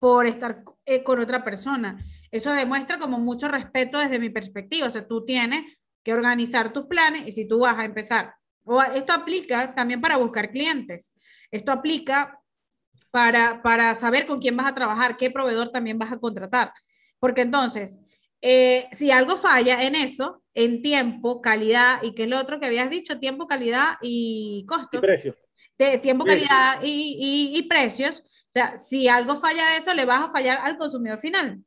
[0.01, 2.03] por estar eh, con otra persona.
[2.33, 4.88] Eso demuestra como mucho respeto desde mi perspectiva.
[4.88, 5.65] O sea, tú tienes
[6.03, 10.16] que organizar tus planes y si tú vas a empezar, o esto aplica también para
[10.16, 11.12] buscar clientes,
[11.51, 12.38] esto aplica
[13.11, 16.72] para, para saber con quién vas a trabajar, qué proveedor también vas a contratar.
[17.18, 17.98] Porque entonces,
[18.40, 22.66] eh, si algo falla en eso, en tiempo, calidad y qué es lo otro que
[22.66, 24.98] habías dicho, tiempo, calidad y costo.
[24.98, 25.37] Y precio.
[25.79, 27.16] De tiempo, calidad y,
[27.53, 30.77] y, y precios, o sea, si algo falla de eso, le vas a fallar al
[30.77, 31.64] consumidor final,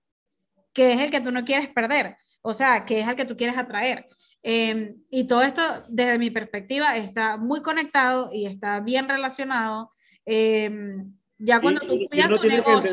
[0.71, 3.35] que es el que tú no quieres perder, o sea, que es el que tú
[3.35, 4.05] quieres atraer.
[4.47, 9.89] Em, y todo esto, desde mi perspectiva, está muy conectado y está bien relacionado.
[10.23, 12.91] Em, ya cuando tú cuidas tu negocio...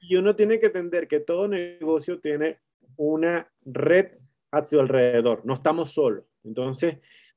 [0.00, 2.58] y uno tiene que entender que todo negocio tiene
[2.96, 4.12] una red
[4.50, 6.24] a su alrededor, no estamos solos.
[6.42, 6.96] Entonces,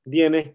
[0.10, 0.53] tienes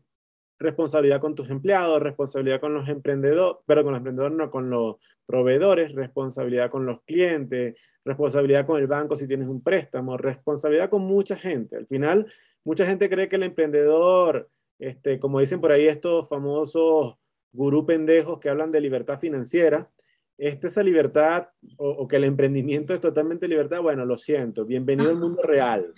[0.58, 4.96] responsabilidad con tus empleados, responsabilidad con los emprendedores, pero con los emprendedores no, con los
[5.26, 11.02] proveedores, responsabilidad con los clientes, responsabilidad con el banco si tienes un préstamo, responsabilidad con
[11.02, 11.76] mucha gente.
[11.76, 12.32] Al final,
[12.64, 14.48] mucha gente cree que el emprendedor,
[14.78, 17.16] este, como dicen por ahí estos famosos
[17.52, 19.90] gurú pendejos que hablan de libertad financiera,
[20.38, 25.10] esta esa libertad o, o, que el emprendimiento es totalmente libertad, bueno, lo siento, bienvenido
[25.10, 25.92] al mundo real.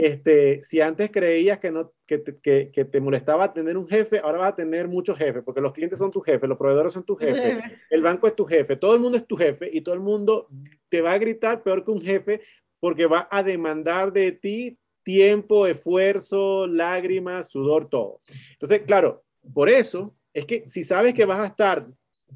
[0.00, 4.38] Este, si antes creías que, no, que, te, que, te molestaba tener un jefe, ahora
[4.38, 7.16] vas a tener muchos jefes, porque los clientes son tu jefe, los proveedores son tu
[7.16, 7.58] jefe,
[7.90, 10.46] el banco es tu jefe, todo el mundo es tu jefe y todo el mundo
[10.88, 12.40] te va a gritar peor que un jefe
[12.78, 18.20] porque va a demandar de ti tiempo, esfuerzo, lágrimas, sudor, todo.
[18.52, 21.86] Entonces, claro, por eso es que si sabes que vas a estar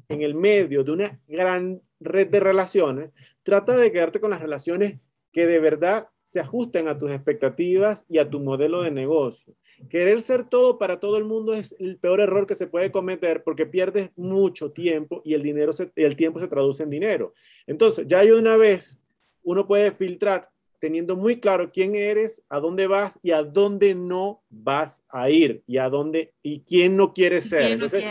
[0.09, 3.11] en el medio de una gran red de relaciones,
[3.43, 4.99] trata de quedarte con las relaciones
[5.31, 9.53] que de verdad se ajusten a tus expectativas y a tu modelo de negocio.
[9.87, 13.43] Querer ser todo para todo el mundo es el peor error que se puede cometer
[13.43, 17.35] porque pierdes mucho tiempo y el, dinero el tiempo se traduce en dinero.
[17.67, 18.99] Entonces, ya hay una vez
[19.43, 20.49] uno puede filtrar
[20.83, 25.63] teniendo muy claro quién eres, a dónde vas y a dónde no vas a ir
[25.65, 27.71] y a dónde y quién no quieres ser.
[27.71, 28.03] Entonces,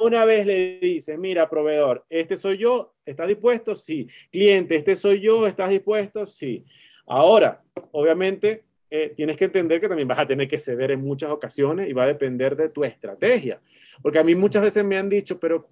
[0.00, 3.74] una vez le dice, mira, proveedor, este soy yo, ¿estás dispuesto?
[3.74, 4.06] Sí.
[4.30, 6.26] Cliente, este soy yo, ¿estás dispuesto?
[6.26, 6.62] Sí.
[7.06, 11.30] Ahora, obviamente, eh, tienes que entender que también vas a tener que ceder en muchas
[11.30, 13.62] ocasiones y va a depender de tu estrategia.
[14.02, 15.70] Porque a mí muchas veces me han dicho, pero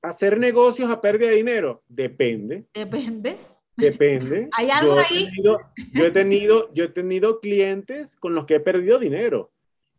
[0.00, 2.64] hacer negocios a pérdida de dinero, depende.
[2.72, 3.36] Depende.
[3.80, 4.48] Depende.
[4.52, 5.24] ¿Hay algo yo ahí?
[5.26, 5.60] Tenido,
[5.92, 9.50] yo, he tenido, yo he tenido clientes con los que he perdido dinero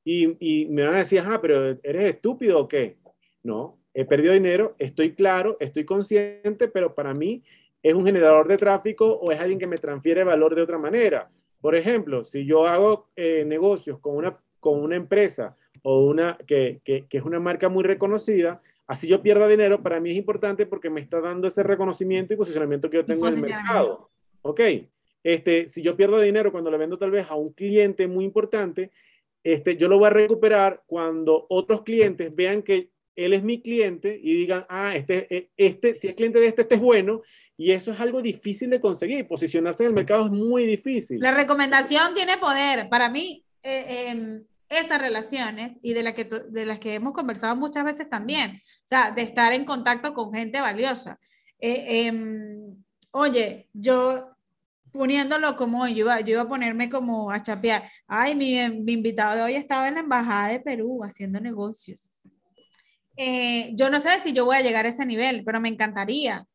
[0.03, 2.97] y, y me van a decir, ah, pero ¿eres estúpido o qué?
[3.43, 7.43] No, he perdido dinero, estoy claro, estoy consciente, pero para mí
[7.83, 11.29] es un generador de tráfico o es alguien que me transfiere valor de otra manera.
[11.59, 16.81] Por ejemplo, si yo hago eh, negocios con una, con una empresa o una que,
[16.83, 20.65] que, que es una marca muy reconocida, Así yo pierda dinero, para mí es importante
[20.65, 24.09] porque me está dando ese reconocimiento y posicionamiento que yo tengo en el mercado.
[24.41, 24.59] Ok,
[25.23, 28.91] este, si yo pierdo dinero cuando le vendo tal vez a un cliente muy importante,
[29.43, 34.19] este, yo lo voy a recuperar cuando otros clientes vean que él es mi cliente
[34.21, 37.21] y digan, ah, este, e, este, si es cliente de este, este es bueno.
[37.57, 39.27] Y eso es algo difícil de conseguir.
[39.27, 41.19] Posicionarse en el mercado es muy difícil.
[41.19, 42.89] La recomendación tiene poder.
[42.89, 44.41] Para mí, eh, eh,
[44.71, 48.87] esas relaciones y de, la que, de las que hemos conversado muchas veces también, o
[48.87, 51.19] sea, de estar en contacto con gente valiosa.
[51.59, 54.29] Eh, em, oye, yo
[54.91, 59.35] poniéndolo como yo iba, yo iba a ponerme como a chapear, ay, mi, mi invitado
[59.37, 62.09] de hoy estaba en la Embajada de Perú haciendo negocios.
[63.17, 66.45] Eh, yo no sé si yo voy a llegar a ese nivel, pero me encantaría.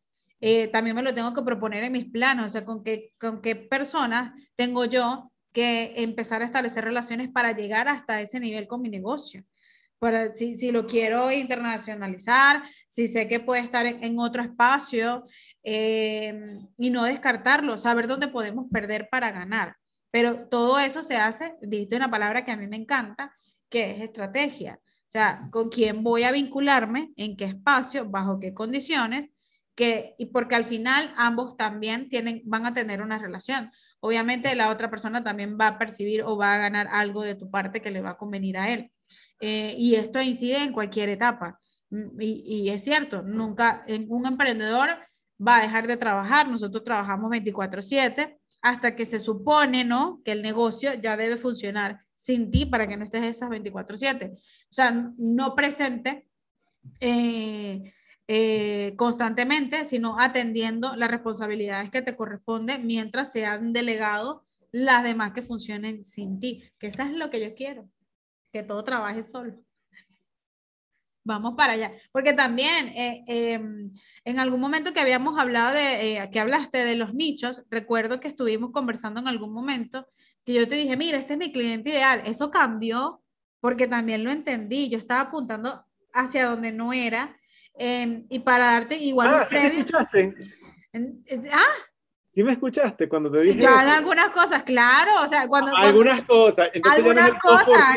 [0.41, 3.41] eh, también me lo tengo que proponer en mis planos, o sea, con qué, con
[3.41, 8.83] qué personas tengo yo que empezar a establecer relaciones para llegar hasta ese nivel con
[8.83, 9.43] mi negocio.
[9.99, 15.25] Para, si, si lo quiero internacionalizar, si sé que puede estar en, otro espacio
[15.63, 19.77] eh, y no descartarlo, saber dónde podemos perder para ganar.
[20.11, 23.33] Pero todo eso se hace, dijiste una palabra que a mí me encanta,
[23.71, 24.79] que es estrategia.
[24.85, 29.31] O sea, con quién voy a vincularme, en qué espacio, bajo qué condiciones,
[29.77, 33.71] que, y porque al final ambos también tienen, van a tener una relación.
[34.01, 37.51] Obviamente la otra persona también va a percibir o va a ganar algo de tu
[37.51, 38.91] parte que le va a convenir a él.
[39.41, 41.61] Eh, y esto incide en cualquier etapa.
[41.91, 44.99] Mm, y, es cierto, nunca un emprendedor
[45.47, 46.49] va a dejar de trabajar.
[46.49, 50.23] Nosotros trabajamos 24/7 hasta que se supone, ¿no?
[50.25, 54.33] Que el negocio ya debe funcionar sin ti para que no estés esas 24/7.
[54.35, 56.27] O sea, no presente
[57.01, 57.93] eh,
[58.29, 65.33] eh, constantemente, sino atendiendo las responsabilidades que te corresponden mientras se han delegado las demás
[65.33, 67.89] que funcionen sin ti, que eso es lo que yo quiero,
[68.53, 69.55] que todo trabaje solo.
[71.25, 73.91] Vamos para allá, porque también eh, em,
[74.25, 78.71] en algún momento que habíamos hablado de, que hablaste de los nichos, recuerdo que estuvimos
[78.71, 80.07] conversando en algún momento
[80.47, 82.23] que yo te dije, mira, este es mi cliente ideal.
[82.25, 83.21] Eso cambió
[83.61, 84.89] porque también lo entendí.
[84.89, 85.85] Yo estaba apuntando
[86.15, 87.37] hacia donde no era.
[87.79, 89.29] Em, y para darte igual.
[89.29, 90.35] Ah, ¿sí me escuchaste?
[91.53, 91.75] ah.
[92.37, 95.23] ¿Sí me escuchaste cuando te dije Ya, algunas cosas, claro.
[95.23, 95.75] O sea, cuando.
[95.75, 96.71] Algunas cosas.
[96.75, 97.97] Entonces algunas ya cosas.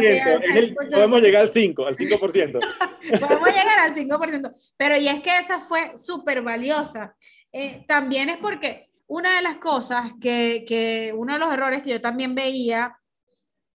[0.90, 2.60] podemos llegar al 5, al 5%.
[3.20, 4.54] podemos llegar al 5%.
[4.78, 7.14] Pero y es que esa fue súper valiosa.
[7.52, 11.90] Eh, también es porque una de las cosas que, que, uno de los errores que
[11.90, 12.98] yo también veía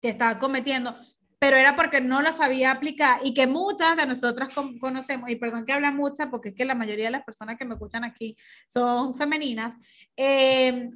[0.01, 0.97] que estaba cometiendo,
[1.39, 5.65] pero era porque no lo sabía aplicar y que muchas de nosotras conocemos, y perdón
[5.65, 8.37] que habla muchas, porque es que la mayoría de las personas que me escuchan aquí
[8.67, 9.77] son femeninas,
[10.17, 10.91] eh,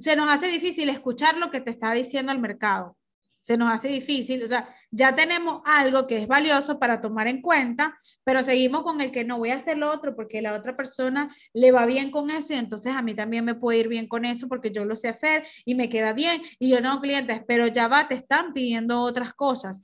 [0.00, 2.96] se nos hace difícil escuchar lo que te está diciendo el mercado
[3.44, 7.42] se nos hace difícil, o sea, ya tenemos algo que es valioso para tomar en
[7.42, 10.78] cuenta, pero seguimos con el que no voy a hacer lo otro porque la otra
[10.78, 14.08] persona le va bien con eso y entonces a mí también me puede ir bien
[14.08, 17.42] con eso porque yo lo sé hacer y me queda bien y yo tengo clientes,
[17.46, 19.82] pero ya va, te están pidiendo otras cosas.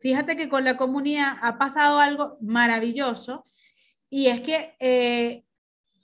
[0.00, 3.46] Fíjate que con la comunidad ha pasado algo maravilloso
[4.10, 5.44] y es que eh,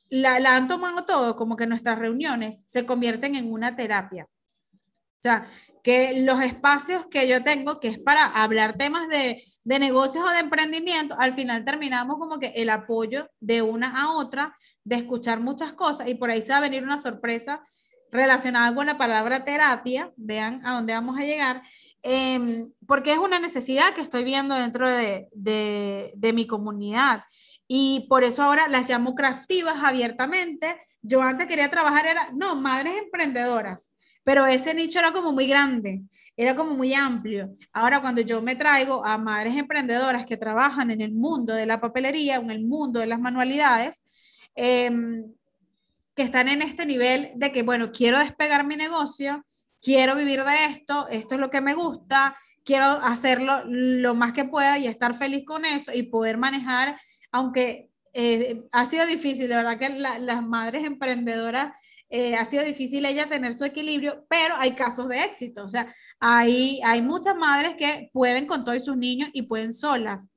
[0.08, 4.26] la, la han tomado todo, como que nuestras reuniones se convierten en una terapia.
[5.24, 5.48] O sea,
[5.82, 10.28] que los espacios que yo tengo, que es para hablar temas de, de, negocios o
[10.28, 15.40] de emprendimiento, al final terminamos como que el apoyo de una a otra, de escuchar
[15.40, 17.62] muchas cosas y por ahí se va a venir una sorpresa
[18.12, 21.62] relacionada con la palabra terapia, vean a dónde vamos a llegar,
[22.02, 27.22] eh, porque es una necesidad que estoy viendo dentro de, de, de mi comunidad.
[27.66, 30.76] Y por eso ahora las llamo craftivas abiertamente.
[31.00, 33.90] Yo antes quería trabajar, era, no, madres emprendedoras
[34.24, 36.02] pero ese nicho era como muy grande,
[36.36, 37.54] era como muy amplio.
[37.72, 41.80] Ahora cuando yo me traigo a madres emprendedoras que trabajan en el mundo de la
[41.80, 44.04] papelería, en el mundo de las manualidades,
[44.54, 45.24] em,
[46.16, 49.44] que están en este nivel de que, bueno, quiero despegar mi negocio,
[49.82, 54.44] quiero vivir de esto, esto es lo que me gusta, quiero hacerlo lo más que
[54.44, 56.98] pueda y estar feliz con eso y poder manejar,
[57.30, 61.72] aunque eh, ha sido difícil, de verdad que las madres emprendedoras
[62.10, 65.64] eh, ha sido difícil ella tener su equilibrio, pero hay casos de éxito.
[65.64, 70.28] O sea, hay, hay muchas madres que pueden con todos sus niños y pueden solas,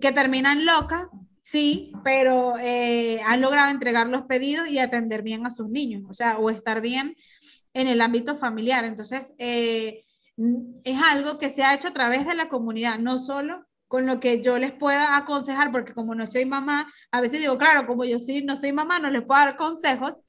[0.00, 1.06] que terminan locas,
[1.42, 6.14] sí, pero eh, han logrado entregar los pedidos y atender bien a sus niños, o
[6.14, 7.14] sea, o estar bien
[7.74, 8.84] en el ámbito familiar.
[8.84, 10.04] Entonces, eh,
[10.84, 14.20] es algo que se ha hecho a través de la comunidad, no solo con lo
[14.20, 18.04] que yo les pueda aconsejar, porque como no soy mamá, a veces digo, claro, como
[18.04, 20.22] yo sí no soy mamá, no les puedo dar consejos,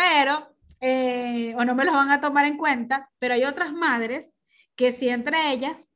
[0.00, 4.34] pero, eh, o no me los van a tomar en cuenta, pero hay otras madres
[4.74, 5.92] que si entre ellas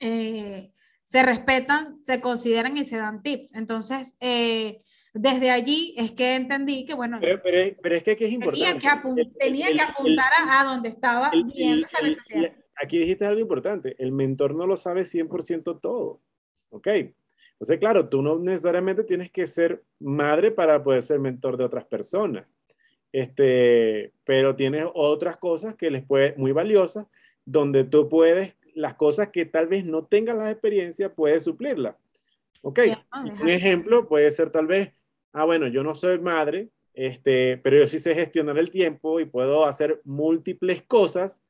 [0.00, 0.72] eh,
[1.04, 3.54] se respetan, se consideran y se dan tips.
[3.54, 4.82] Entonces, eh,
[5.14, 8.64] desde allí es que entendí que, bueno, pero, pero, es que aquí es importante.
[9.38, 12.52] Tenía que, apuntar a, donde estaba viendo esa necesidad.
[12.82, 16.20] Aquí dijiste algo importante, el mentor no lo sabe 100% todo,
[16.70, 16.88] ¿ok?
[17.52, 21.84] Entonces, claro, tú no necesariamente tienes que ser madre para poder ser mentor de otras
[21.84, 22.46] personas.
[23.12, 27.06] Este, pero tiene otras cosas que les puede, muy valiosas,
[27.44, 31.96] donde tú puedes, las cosas que tal vez no tengas la experiencia, puedes suplirla.
[32.62, 32.80] Ok,
[33.40, 34.92] un ejemplo puede ser tal vez,
[35.32, 39.24] ah, bueno, yo no soy madre, este, pero yo sí sé gestionar el tiempo y
[39.24, 41.42] puedo hacer múltiples cosas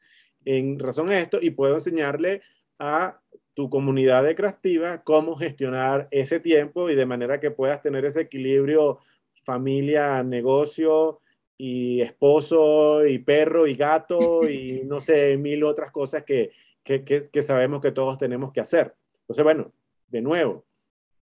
[0.45, 2.43] en razón a esto y puedo enseñarle
[2.79, 3.21] a
[3.55, 8.23] tu comunidad de creativa cómo gestionar ese tiempo y de manera que puedas tener ese
[8.23, 9.01] equilibrio
[9.45, 11.21] familia, negocio
[11.63, 16.53] y esposo y perro y gato y no sé, mil otras cosas que,
[16.83, 18.95] que, que, sabemos que todos tenemos que hacer.
[19.21, 19.71] Entonces, bueno,
[20.09, 20.65] de nuevo,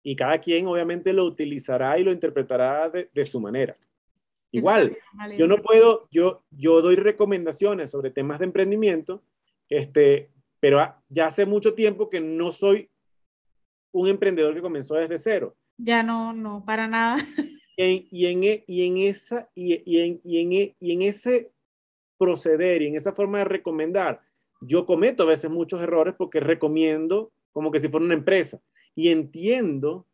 [0.03, 3.75] y cada quien obviamente lo utilizará y lo interpretará de, de su manera.
[4.53, 4.95] Igual,
[5.39, 9.23] yo no puedo, yo, yo doy recomendaciones sobre temas de emprendimiento,
[9.71, 12.91] este, pero ya hace mucho tiempo que no soy
[13.91, 15.57] un emprendedor que comenzó desde cero.
[15.79, 17.17] Ya no, no, para nada.
[18.13, 21.51] Y en, y en, esa, en, y en ese
[22.19, 24.21] proceder y en esa forma de recomendar,
[24.61, 28.61] yo cometo a veces muchos errores porque recomiendo como que si fuera una empresa.
[28.95, 30.07] Y entiendo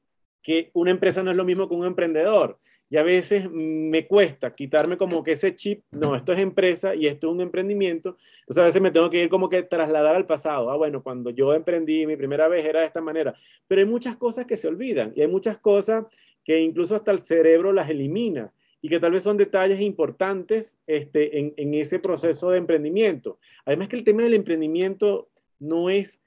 [0.42, 2.58] que una empresa no es lo mismo que un emprendedor.
[2.88, 7.08] Y a veces me cuesta quitarme como que ese chip, no, esto es empresa y
[7.08, 10.24] esto es un emprendimiento, entonces a veces me tengo que ir como que trasladar al
[10.24, 13.34] pasado, ah, bueno, cuando yo emprendí mi primera vez era de esta manera,
[13.66, 16.04] pero hay muchas cosas que se olvidan y hay muchas cosas
[16.46, 21.38] que incluso hasta el cerebro las elimina y que tal vez son detalles importantes este,
[21.40, 23.40] en, ese proceso de emprendimiento.
[23.64, 25.28] Además que el tema del emprendimiento
[25.58, 26.22] no es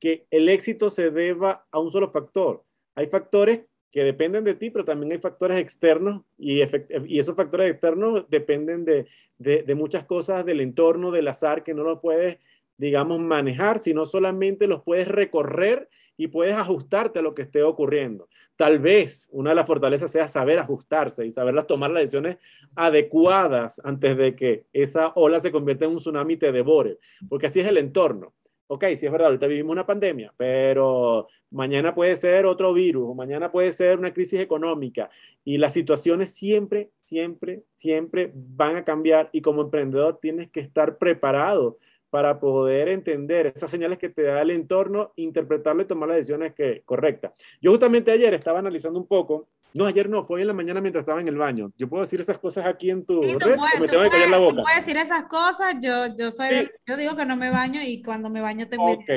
[0.00, 2.64] que el éxito se deba a un solo factor.
[2.94, 6.62] Hay factores que dependen de ti, pero también hay factores externos y,
[7.06, 9.06] y esos factores externos dependen de,
[9.36, 12.38] de, muchas cosas del entorno, del azar, que no lo puedes,
[12.78, 15.90] digamos, manejar, sino solamente los puedes recorrer
[16.20, 18.28] y puedes ajustarte a lo que esté ocurriendo.
[18.54, 22.36] Tal vez una de las fortalezas sea saber ajustarse y saberlas tomar las decisiones
[22.74, 27.46] adecuadas antes de que esa ola se convierta en un tsunami y te devore, porque
[27.46, 28.34] así es el entorno
[28.72, 33.50] ok, sí es verdad, ahorita vivimos una pandemia, pero mañana puede ser otro virus, mañana
[33.50, 35.10] puede ser una crisis económica,
[35.44, 40.98] y las situaciones siempre, siempre, siempre van a cambiar, y como emprendedor tienes que estar
[40.98, 41.78] preparado
[42.10, 46.54] para poder entender esas señales que te da el entorno, interpretarlo y tomar las decisiones
[46.54, 47.32] que, correctas.
[47.60, 51.02] Yo justamente ayer estaba analizando un poco no, ayer no, fue en la mañana mientras
[51.02, 51.72] estaba en el baño.
[51.76, 54.62] Yo puedo decir esas cosas aquí en tu red, me tengo que callar la boca.
[54.62, 58.30] puedes decir esas cosas, yo, yo soy, yo digo que no me baño y cuando
[58.30, 58.90] me baño tengo...
[58.90, 59.08] Ok,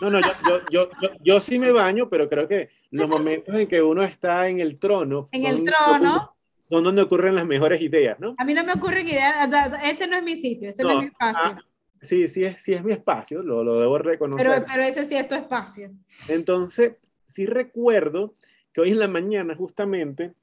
[0.00, 3.68] no, no, yo, yo, yo, yo, sí me baño, pero creo que los momentos en
[3.68, 5.28] que uno está en el trono...
[5.32, 6.36] En el trono...
[6.58, 8.36] Son donde ocurren las mejores ideas, ¿no?
[8.38, 9.48] A mí no me ocurren ideas,
[9.82, 11.56] ese no es mi sitio, ese no, es mi espacio.
[12.00, 14.46] Sí, sí es, sí es mi espacio, lo, lo debo reconocer.
[14.46, 15.90] Pero, pero ese sí es tu espacio.
[16.28, 16.96] Entonces,
[17.26, 18.34] sí recuerdo
[18.72, 20.34] que hoy en la mañana justamente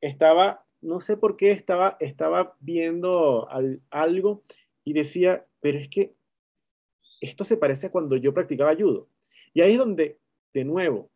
[0.00, 3.48] estaba, no sé por qué, estaba, estaba viendo
[3.90, 4.42] algo
[4.84, 6.14] y decía, pero es que
[7.20, 9.08] esto se parece a cuando yo practicaba judo.
[9.52, 10.18] Y ahí es donde,
[10.52, 11.10] de nuevo,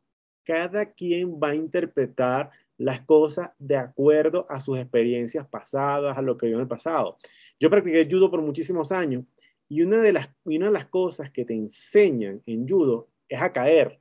[0.44, 6.38] cada quien va a interpretar las cosas de acuerdo a sus experiencias pasadas, a lo
[6.38, 7.18] que vio en el pasado.
[7.60, 9.24] Yo practiqué judo por muchísimos años
[9.68, 13.52] y una de las, una de las cosas que te enseñan en judo es a
[13.52, 14.00] caer.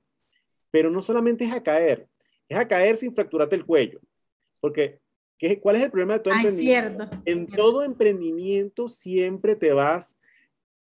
[0.72, 2.08] Pero no solamente es a caer,
[2.48, 4.00] es a caer sin fracturarte el cuello.
[4.60, 5.00] Porque,
[5.38, 7.10] ¿qué, ¿cuál es el problema de todo emprendimiento?
[7.26, 10.18] En todo emprendimiento siempre te vas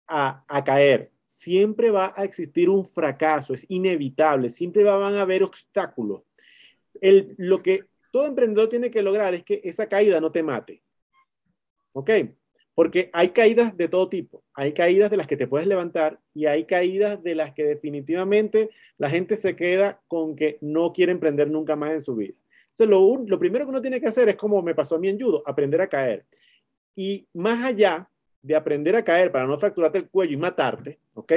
[0.07, 1.11] a, a, caer.
[1.25, 4.49] Siempre va a existir un fracaso, es inevitable.
[4.49, 6.23] Siempre van a haber obstáculos.
[7.01, 10.81] El, lo que todo emprendedor tiene que lograr es que esa caída no te mate.
[11.93, 12.09] ¿Ok?
[12.79, 14.41] Porque hay caídas de todo tipo.
[14.53, 18.69] Hay caídas de las que te puedes levantar y hay caídas de las que definitivamente
[18.97, 22.35] la gente se queda con que no quiere emprender nunca más en su vida.
[22.69, 25.09] Entonces, lo, lo primero que uno tiene que hacer es como me pasó a mí
[25.09, 26.25] en judo, aprender a caer.
[26.95, 28.09] Y más allá
[28.41, 31.33] de aprender a caer para no fracturarte el cuello y matarte, ¿ok?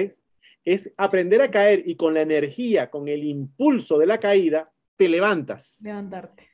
[0.65, 5.09] Es aprender a caer y con la energía, con el impulso de la caída, te
[5.09, 5.81] levantas.
[5.83, 6.51] Levantarte.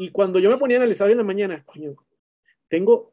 [0.00, 1.94] Y cuando yo me ponía a analizar en la mañana, coño,
[2.68, 3.12] tengo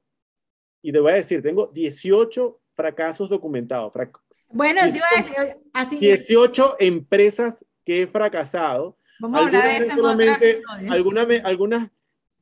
[0.81, 3.91] y te voy a decir, tengo 18 fracasos documentados.
[4.51, 5.35] bueno, te iba a decir,
[5.73, 8.95] así 18 empresas que he fracasado.
[9.19, 10.11] Vamos a hablar de eso
[10.79, 11.89] en algunas, algunas,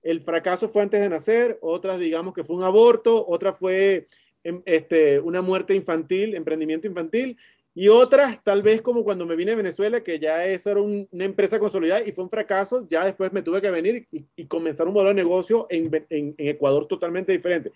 [0.04, 4.08] el fracaso fue antes de nacer, otras digamos que fue un aborto, otra fue
[4.44, 7.38] em, este, una muerte infantil, emprendimiento infantil,
[7.74, 11.24] y otras tal vez como cuando me vine a Venezuela, que ya eso era una
[11.24, 14.94] empresa consolidada y fue un fracaso, ya después me tuve que venir y, comenzar un
[14.94, 17.72] modelo de negocio en, en, en Ecuador totalmente diferente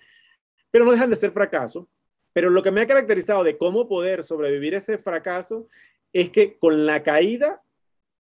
[0.72, 1.88] pero no dejan de ser fracaso.
[2.34, 5.68] Pero lo que me ha caracterizado de cómo poder sobrevivir ese fracaso
[6.14, 7.62] es que con la caída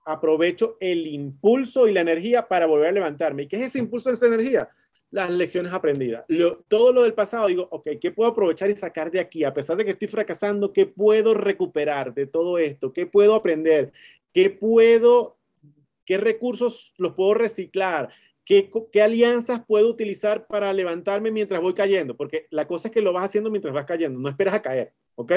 [0.05, 3.45] aprovecho el impulso y la energía para volver a levantarme.
[3.45, 4.68] ¿Y qué es ese impulso, esa energía?
[5.11, 6.24] Las lecciones aprendidas.
[6.68, 9.45] todo lo del pasado, digo, ok, ¿qué puedo aprovechar y sacar de aquí?
[9.45, 12.92] A pesar de que estoy fracasando, ¿qué puedo recuperar de todo esto?
[12.92, 13.92] ¿Qué puedo aprender?
[14.32, 15.38] ¿Qué puedo,
[16.05, 18.11] qué recursos los puedo reciclar?
[18.45, 18.70] ¿Qué,
[19.03, 22.16] alianzas puedo utilizar para levantarme mientras voy cayendo?
[22.16, 24.92] Porque la cosa es que lo vas haciendo mientras vas cayendo, no esperas a caer,
[25.14, 25.32] ¿ok?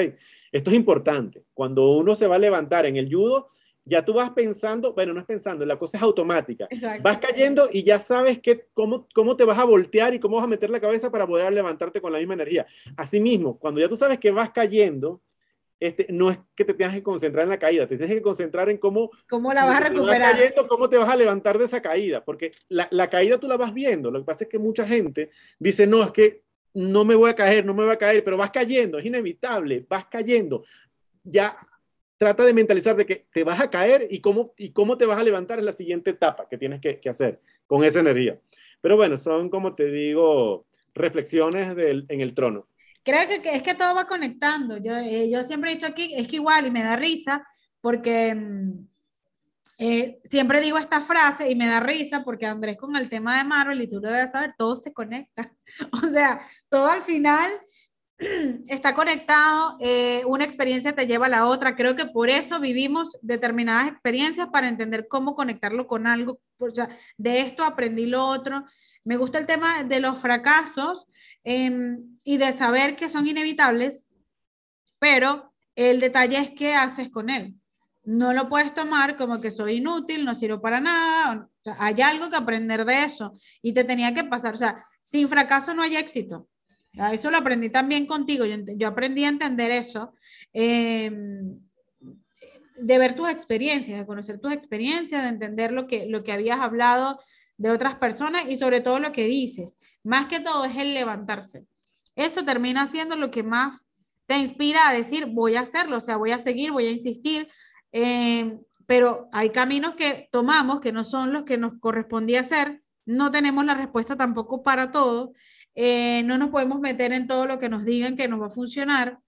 [0.52, 1.44] Esto es importante.
[1.54, 3.48] Cuando uno se va a levantar en el judo,
[3.88, 6.66] ya tú vas pensando, bueno, no es pensando, la cosa es automática.
[6.68, 7.02] Exacto.
[7.02, 10.44] Vas cayendo y ya sabes que, cómo, cómo te vas a voltear y cómo vas
[10.44, 12.66] a meter la cabeza para poder levantarte con la misma energía.
[12.96, 15.22] Asimismo, cuando ya tú sabes que vas cayendo,
[15.80, 18.68] este, no es que te tengas que concentrar en la caída, te tienes que concentrar
[18.68, 20.32] en cómo, ¿Cómo la vas a recuperar?
[20.32, 23.56] cayendo, cómo te vas a levantar de esa caída, porque la, la caída tú la
[23.56, 24.10] vas viendo.
[24.10, 26.42] Lo que pasa es que mucha gente dice, no, es que
[26.74, 29.86] no me voy a caer, no me voy a caer, pero vas cayendo, es inevitable,
[29.88, 30.64] vas cayendo.
[31.22, 31.56] Ya
[32.16, 35.20] trata de mentalizar de que te vas a caer y cómo, y cómo te vas
[35.20, 38.38] a levantar es la siguiente etapa que tienes que, que hacer con esa energía.
[38.80, 42.66] Pero bueno, son, como te digo, reflexiones del, en el trono.
[43.08, 44.76] Creo que, es que todo va conectando.
[44.76, 47.42] Yo, eh, yo siempre he dicho aquí, es que igual, y me da risa,
[47.80, 48.86] porque mm,
[49.78, 53.44] eh, siempre digo esta frase y me da risa, porque Andrés con el tema de
[53.44, 55.50] Marvel, y tú lo debes saber, todo se conecta.
[56.04, 56.38] O sea,
[56.68, 57.50] todo al final
[58.66, 61.76] está conectado, eh, una experiencia te lleva a la otra.
[61.76, 66.40] Creo que por eso vivimos determinadas experiencias para entender cómo conectarlo con algo.
[66.58, 68.64] O sea, de esto aprendí lo otro.
[69.04, 71.06] Me gusta el tema de los fracasos
[71.44, 74.08] eh, y de saber que son inevitables,
[74.98, 77.54] pero el detalle es qué haces con él.
[78.02, 81.48] No lo puedes tomar como que soy inútil, no sirvo para nada.
[81.78, 84.54] Hay algo que aprender de eso y te tenía que pasar.
[84.54, 86.48] O sea, sin fracaso no hay éxito.
[87.12, 88.44] Eso lo aprendí también contigo.
[88.44, 90.14] Yo, aprendí a entender eso.
[90.52, 91.10] Eh,
[92.80, 96.60] de ver tus experiencias, de conocer tus experiencias, de entender lo que, lo que habías
[96.60, 97.18] hablado
[97.56, 99.76] de otras personas y sobre todo lo que dices.
[100.04, 101.66] Más que todo es el levantarse.
[102.14, 103.84] Eso termina siendo lo que más
[104.26, 107.48] te inspira a decir, voy a hacerlo, o sea, voy a seguir, voy a insistir.
[107.92, 112.82] Eh, pero hay caminos que tomamos que no son los que nos correspondía hacer.
[113.06, 115.32] No tenemos la respuesta tampoco para todo.
[115.80, 118.50] Eh, no nos podemos meter en todo lo que nos digan que nos va a
[118.50, 119.20] funcionar.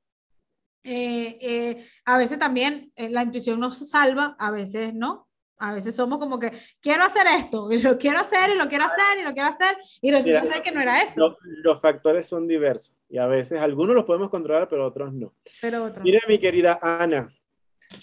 [0.83, 5.29] Eh, eh, a veces también eh, la intuición nos salva, a veces no.
[5.59, 8.87] A veces somos como que quiero hacer esto, y lo quiero hacer, y lo quiero
[8.87, 11.21] hacer, y lo quiero hacer, y resulta ser que no era eso.
[11.21, 15.33] Los, los factores son diversos y a veces algunos los podemos controlar, pero otros no.
[15.61, 16.03] Pero otro.
[16.03, 17.29] Mira, mi querida Ana,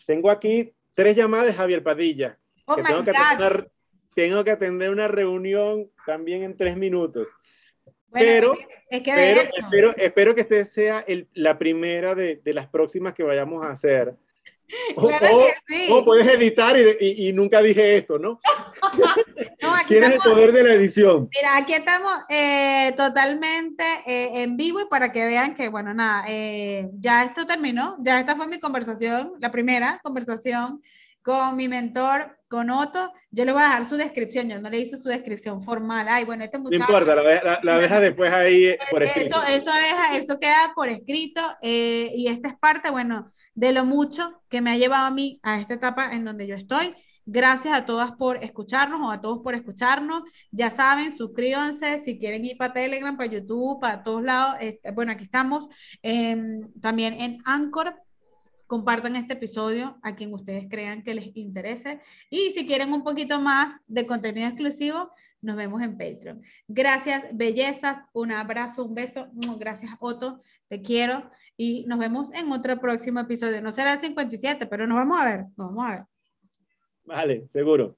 [0.06, 2.38] tengo aquí tres llamadas de Javier Padilla.
[2.66, 3.72] oh que tengo, que atender
[4.16, 7.28] tengo que atender una reunión también en tres minutos.
[8.18, 8.58] Bueno, pero-
[8.90, 13.14] es que Pero espero, espero que este sea el- la primera de, de las próximas
[13.14, 14.14] que vayamos a hacer.
[14.98, 15.88] O, Claro o- sí.
[15.92, 18.40] o puedes editar y, y- y nunca dije esto, ¿no?
[19.62, 21.30] No, aquí Tienes el estamos- poder de la edición.
[21.36, 26.26] Mira, aquí estamos eh, totalmente eh, en vivo y para que vean que, bueno, nada,
[26.28, 30.82] eh, ya esto terminó, ya esta fue mi conversación, la primera conversación
[31.22, 33.12] con mi mentor, con Otto.
[33.32, 36.08] Yo le voy a dejar su descripción, yo no le hice su descripción formal.
[36.10, 36.84] Ay, bueno, este No muchacho.
[36.84, 39.42] importa, la, la- la dejas después ahí eh, por escrito.
[39.44, 43.86] Eso, eso, deja, eso queda por escrito eh, y esta es parte, bueno, de lo
[43.86, 46.94] mucho que me ha llevado a mí a esta etapa en donde yo estoy.
[47.30, 50.24] Gracias a todas por escucharnos o a todos por escucharnos.
[50.52, 54.56] Ya saben, suscríbanse si quieren ir para Telegram, para YouTube, para todos lados.
[54.62, 55.68] este, bueno, aquí estamos
[56.02, 57.96] em, también en Anchor.
[58.68, 62.02] Compartan este episodio a quien ustedes crean que les interese.
[62.30, 65.10] Y si quieren un poquito más de contenido exclusivo,
[65.42, 66.42] nos vemos en Patreon.
[66.68, 68.00] Gracias, bellezas.
[68.14, 69.28] Un abrazo, un beso.
[69.58, 70.38] Gracias, Otto.
[70.68, 71.30] Te quiero.
[71.56, 73.62] Y nos vemos en otro próximo episodio.
[73.62, 75.46] No será el 57, pero nos vamos a ver.
[75.56, 76.04] Nos vamos a ver.
[77.06, 77.98] Vale, seguro.